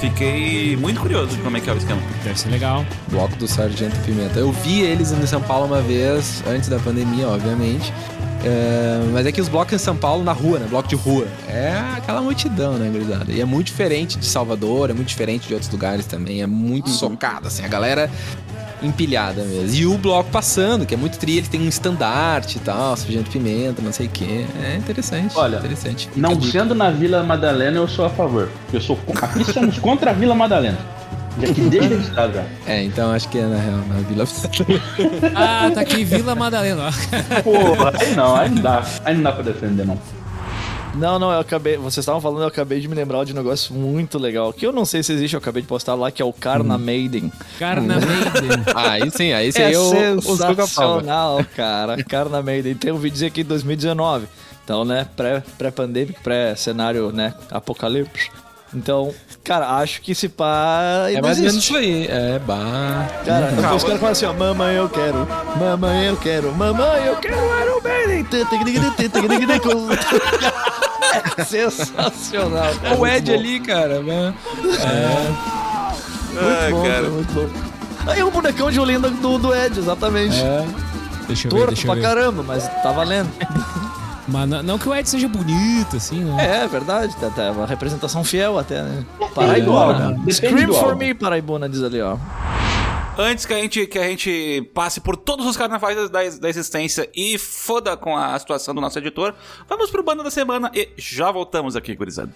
[0.00, 2.00] Fiquei muito curioso de como é que é o esquema.
[2.24, 2.86] Deve ser legal.
[3.08, 4.38] Bloco do Sargento Pimenta.
[4.38, 7.92] Eu vi eles em São Paulo uma vez, antes da pandemia, obviamente.
[8.42, 10.66] É, mas é que os blocos em São Paulo, na rua, né?
[10.70, 11.26] Bloco de rua.
[11.46, 13.30] É aquela multidão, né, gurizada?
[13.30, 16.40] E é muito diferente de Salvador, é muito diferente de outros lugares também.
[16.40, 17.62] É muito socado, assim.
[17.62, 18.10] A galera
[18.82, 19.74] empilhada mesmo.
[19.76, 23.30] E o bloco passando, que é muito tri, ele tem um estandarte e tal, Sargento
[23.30, 24.46] Pimenta, não sei o quê.
[24.62, 25.36] É interessante.
[25.36, 26.08] Olha, interessante.
[26.08, 26.52] Fica Não dica.
[26.58, 28.48] sendo na Vila Madalena, eu sou a favor.
[28.72, 30.78] Eu sou aqui somos contra a Vila Madalena.
[31.40, 32.44] Já que deixa registrado já.
[32.66, 34.24] É, então acho que é na real, na Vila.
[35.34, 36.88] Ah, tá aqui Vila Madalena.
[36.88, 37.42] ó.
[37.42, 38.84] Porra, aí não, aí não dá.
[39.04, 39.98] Aí não dá pra defender, não.
[40.94, 41.76] Não, não, eu acabei.
[41.76, 44.52] Vocês estavam falando, eu acabei de me lembrar de um negócio muito legal.
[44.52, 46.76] Que eu não sei se existe, eu acabei de postar lá, que é o Carna
[46.76, 47.32] Maiden.
[47.58, 48.64] Carna Maiden.
[48.74, 52.02] aí sim, aí sim É eu sensacional, cara.
[52.04, 52.74] Carna Maiden.
[52.74, 54.26] Tem um vídeo aqui em 2019.
[54.64, 58.30] Então, né, pré- pré-pandêmico, pré-cenário, né, apocalipse.
[58.72, 59.12] Então,
[59.42, 62.06] cara, acho que esse pá É mais ou menos isso aí.
[62.08, 63.08] É, bah.
[63.26, 65.26] Cara, então os caras falam assim, ó, mamãe eu quero,
[65.58, 68.26] mamãe eu quero, mamãe eu quero Iron Maiden.
[71.36, 72.72] É sensacional.
[72.80, 74.00] cara, o muito Ed ali, cara.
[74.02, 74.34] né?
[76.40, 77.08] Ai, Bom, cara.
[77.08, 77.48] muito bom.
[78.06, 80.36] Aí o bonecão de Olinda do, do Ed, exatamente.
[81.26, 82.02] Deixa eu ver, Torto deixa eu pra ver.
[82.02, 83.28] caramba, mas tá valendo.
[84.30, 86.62] Mas não, não que o Ed seja bonito, assim, né?
[86.62, 89.04] É, verdade, tá, tá uma representação fiel até, né?
[89.34, 90.12] Paraibona.
[90.12, 92.16] depende Scream for me, Paraibona, diz ali, ó.
[93.18, 97.08] Antes que a gente, que a gente passe por todos os carnavais da, da existência
[97.14, 99.34] e foda com a situação do nosso editor,
[99.68, 102.32] vamos pro Banda da Semana e já voltamos aqui, gurizada.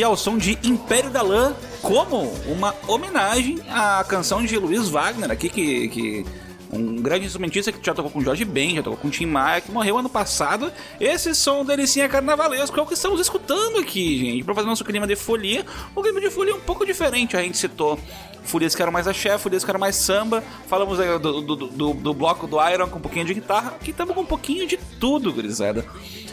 [0.00, 5.30] E ao som de Império da Lã, como uma homenagem à canção de Luiz Wagner,
[5.30, 5.88] aqui que.
[5.88, 6.26] que
[6.72, 9.70] um grande instrumentista que já tocou com Jorge Ben, já tocou com Tim Maia, que
[9.70, 10.72] morreu ano passado.
[10.98, 15.06] Esse som delicinha carnavalesco é o que estamos escutando aqui, gente, pra fazer nosso clima
[15.06, 15.66] de folia.
[15.94, 17.98] O clima de folia é um pouco diferente, a gente citou
[18.42, 20.42] folias que eram mais axé, folias que eram mais samba.
[20.66, 23.72] Falamos do, do, do, do bloco do Iron com um pouquinho de guitarra.
[23.72, 25.84] Aqui estamos com um pouquinho de tudo, gurizada.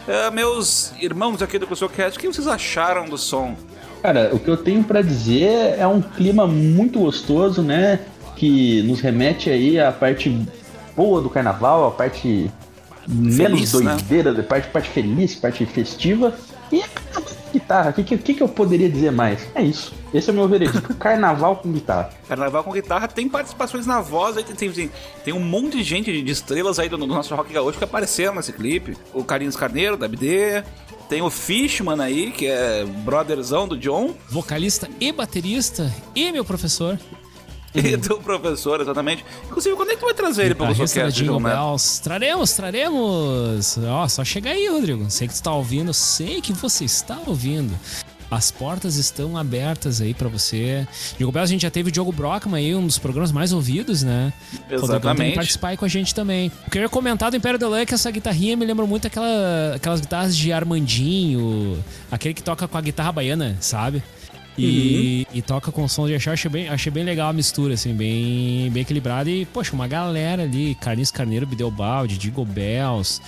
[0.08, 3.56] É, meus irmãos aqui do CuscoCast, o que vocês acharam do som?
[4.02, 8.00] Cara, o que eu tenho pra dizer é um clima muito gostoso, né?
[8.36, 10.48] Que nos remete aí à parte
[10.96, 12.50] boa do carnaval, a parte
[13.06, 13.96] menos Feliz, né?
[13.96, 16.34] doideira, a parte, parte feliz, parte festiva.
[16.72, 16.84] E
[17.60, 17.92] guitarra.
[17.92, 19.48] O que, que, que eu poderia dizer mais?
[19.56, 19.94] É isso.
[20.14, 20.94] Esse é o meu veredito.
[20.96, 22.10] Carnaval com guitarra.
[22.28, 24.92] Carnaval com guitarra tem participações na voz, aí tem, tem,
[25.24, 27.84] tem, um monte de gente de, de estrelas aí do, do nosso rock gaúcho que
[27.84, 28.98] apareceram nesse clipe.
[29.14, 30.64] O Carlinhos Carneiro, da BD.
[31.10, 34.14] Tem o Fishman aí, que é brotherzão do John.
[34.30, 37.00] Vocalista e baterista e meu professor.
[37.78, 39.24] E do professor, exatamente.
[39.46, 40.56] Inclusive, quando é que tu vai trazer ele
[41.12, 41.56] Jingle Romero?
[41.56, 42.02] Bells.
[42.02, 43.78] Traremos, traremos.
[43.78, 45.06] Ó, só chega aí, Rodrigo.
[45.10, 47.78] Sei que tu tá ouvindo, sei que você está ouvindo.
[48.30, 50.86] As portas estão abertas aí pra você.
[51.18, 54.04] Jingle Bells, a gente já teve o Diogo Brockman aí, um dos programas mais ouvidos,
[54.04, 54.34] né?
[54.70, 55.36] O Exatamente.
[55.36, 56.52] participar aí com a gente também.
[56.68, 58.86] O que eu ia comentar do Império da Lã é que essa guitarrinha me lembra
[58.86, 64.04] muito aquela, aquelas guitarras de Armandinho, aquele que toca com a guitarra baiana, sabe?
[64.58, 67.94] E, e toca com som de achar, achei bem, achei bem legal a mistura, assim,
[67.94, 69.30] bem, bem equilibrada.
[69.30, 73.22] E, poxa, uma galera ali, Carlinhos Carneiro, Bideobaldi, Digo Bells.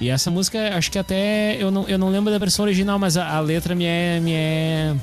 [0.00, 1.56] E essa música, acho que até.
[1.60, 4.32] Eu não, eu não lembro da versão original, mas a, a letra me é, me
[4.32, 4.94] é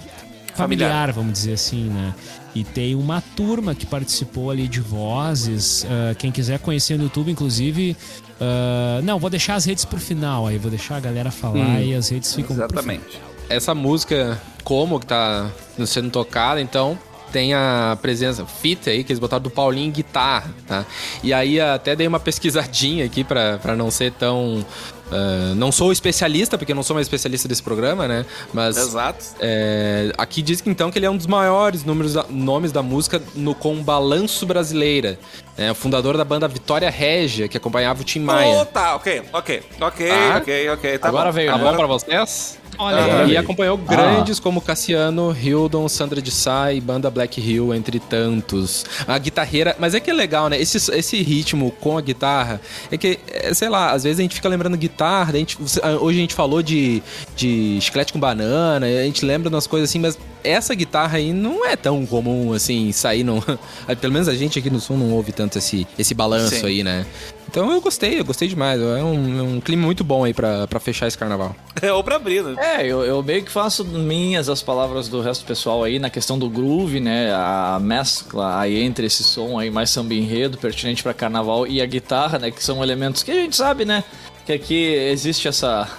[0.54, 1.12] familiar, Familiar.
[1.14, 2.14] vamos dizer assim, né?
[2.56, 5.86] E tem uma turma que participou ali de vozes.
[5.90, 7.98] ah, quem quiser conhecer no YouTube, inclusive.
[8.40, 11.96] ah, não, vou deixar as redes pro final aí, vou deixar a galera falar e
[11.96, 12.56] as redes ficam.
[12.56, 13.20] Exatamente.
[13.54, 15.50] Essa música como que tá
[15.86, 16.98] sendo tocada, então
[17.32, 20.86] tem a presença fita aí que eles botaram do Paulinho guitarra, tá?
[21.24, 24.64] E aí até dei uma pesquisadinha aqui pra pra não ser tão
[25.12, 28.24] ah, não sou especialista, porque eu não sou mais especialista desse programa, né?
[28.54, 29.26] Mas Exato.
[29.40, 32.84] é, aqui diz que então que ele é um dos maiores números da- nomes da
[32.84, 35.18] música no com Balanço Brasileira.
[35.58, 38.62] É o fundador da banda Vitória Régia, que acompanhava o Tim Maia.
[38.62, 40.38] Oh, tá, ok, ok, ok, Tá.
[40.38, 40.98] ok, ok.
[41.00, 41.32] Tá Agora bom.
[41.32, 41.64] veio, Tá né?
[41.64, 42.60] bom pra vocês?
[42.78, 43.32] Olha aí.
[43.32, 48.86] e acompanhou grandes como Cassiano, Hildon, Sandra de Sá e banda Black Hill, entre tantos.
[49.08, 49.76] A guitarreira.
[49.80, 50.60] Mas é que é legal, né?
[50.60, 52.60] Esse, esse ritmo com a guitarra.
[52.92, 55.34] É que, é, sei lá, às vezes a gente fica lembrando guitarra.
[55.34, 55.58] A gente,
[56.02, 57.02] hoje a gente falou de,
[57.36, 58.86] de chiclete com banana.
[58.86, 62.92] A gente lembra umas coisas assim, mas essa guitarra aí não é tão comum assim
[62.92, 63.24] sair.
[63.24, 63.44] No,
[64.00, 66.66] pelo menos a gente aqui no Sul não ouve tanto esse, esse balanço Sim.
[66.66, 67.06] aí, né?
[67.54, 68.82] Então eu gostei, eu gostei demais.
[68.82, 71.56] É um, é um clima muito bom aí pra, pra fechar esse carnaval.
[71.82, 72.56] É, ou pra abrir, né?
[72.58, 76.10] É, eu, eu meio que faço minhas as palavras do resto do pessoal aí na
[76.10, 77.34] questão do groove, né?
[77.34, 81.86] A mescla aí entre esse som aí mais samba enredo, pertinente pra carnaval, e a
[81.86, 82.52] guitarra, né?
[82.52, 84.02] Que são elementos que a gente sabe, né?
[84.46, 85.90] Que aqui existe essa.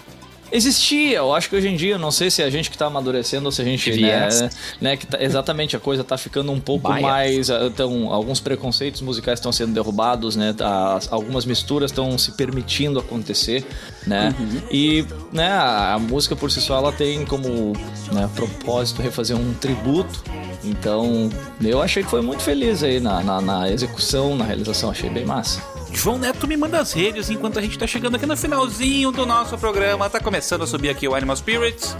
[0.52, 2.86] Existia, eu acho que hoje em dia, não sei se é a gente que tá
[2.86, 6.60] amadurecendo ou se a gente, né, né, que tá- exatamente a coisa tá ficando um
[6.60, 7.02] pouco Bias.
[7.02, 12.98] mais, então, alguns preconceitos musicais estão sendo derrubados, né, tá- algumas misturas estão se permitindo
[12.98, 13.64] acontecer,
[14.06, 14.34] né,
[14.70, 17.72] e, né, a, a música por si só, ela tem como,
[18.12, 20.22] né, propósito refazer um tributo,
[20.62, 21.28] então,
[21.62, 25.24] eu achei que foi muito feliz aí na, na, na execução, na realização, achei bem
[25.24, 25.60] massa.
[25.94, 29.24] João Neto me manda as redes enquanto a gente tá chegando aqui no finalzinho do
[29.24, 30.10] nosso programa.
[30.10, 31.96] Tá começando a subir aqui o Animal Spirits.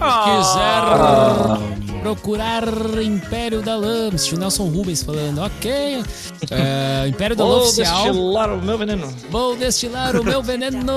[0.00, 0.24] Ah.
[1.74, 2.62] quiser procurar
[3.02, 6.04] Império da Lã, assistiu Nelson Rubens falando, ok.
[6.50, 8.04] É, Império da Lã Vou oficial.
[8.04, 9.14] destilar o meu veneno.
[9.30, 10.92] Vou destilar o meu veneno.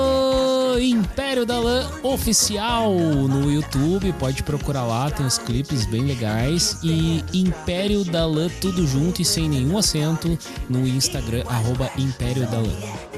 [0.78, 4.12] Império da Lã oficial no YouTube.
[4.18, 6.78] Pode procurar lá, tem os clipes bem legais.
[6.84, 10.38] E Império da Lã, tudo junto e sem nenhum acento
[10.68, 12.72] no Instagram, arroba Império da Lã.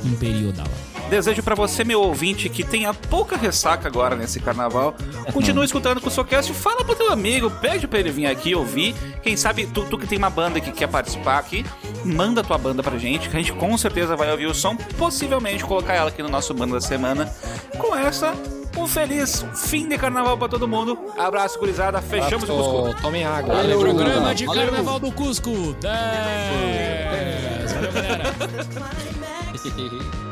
[0.04, 0.89] Império da Lã.
[1.10, 4.94] Desejo pra você, meu ouvinte, que tenha pouca ressaca agora nesse carnaval.
[5.32, 8.94] Continue escutando com o Socast, fala pro teu amigo, pede pra ele vir aqui ouvir.
[9.20, 11.66] Quem sabe tu, tu que tem uma banda que quer participar aqui,
[12.04, 15.64] manda tua banda pra gente, que a gente com certeza vai ouvir o som, possivelmente
[15.64, 17.28] colocar ela aqui no nosso banda da semana.
[17.76, 18.32] Com essa,
[18.76, 20.96] um feliz fim de carnaval pra todo mundo.
[21.18, 23.02] Abraço, gurizada, fechamos o Cusco.
[23.02, 23.56] Tomem água.
[23.80, 27.72] Programa de Carnaval do Cusco 10.
[27.72, 28.22] Valeu, galera.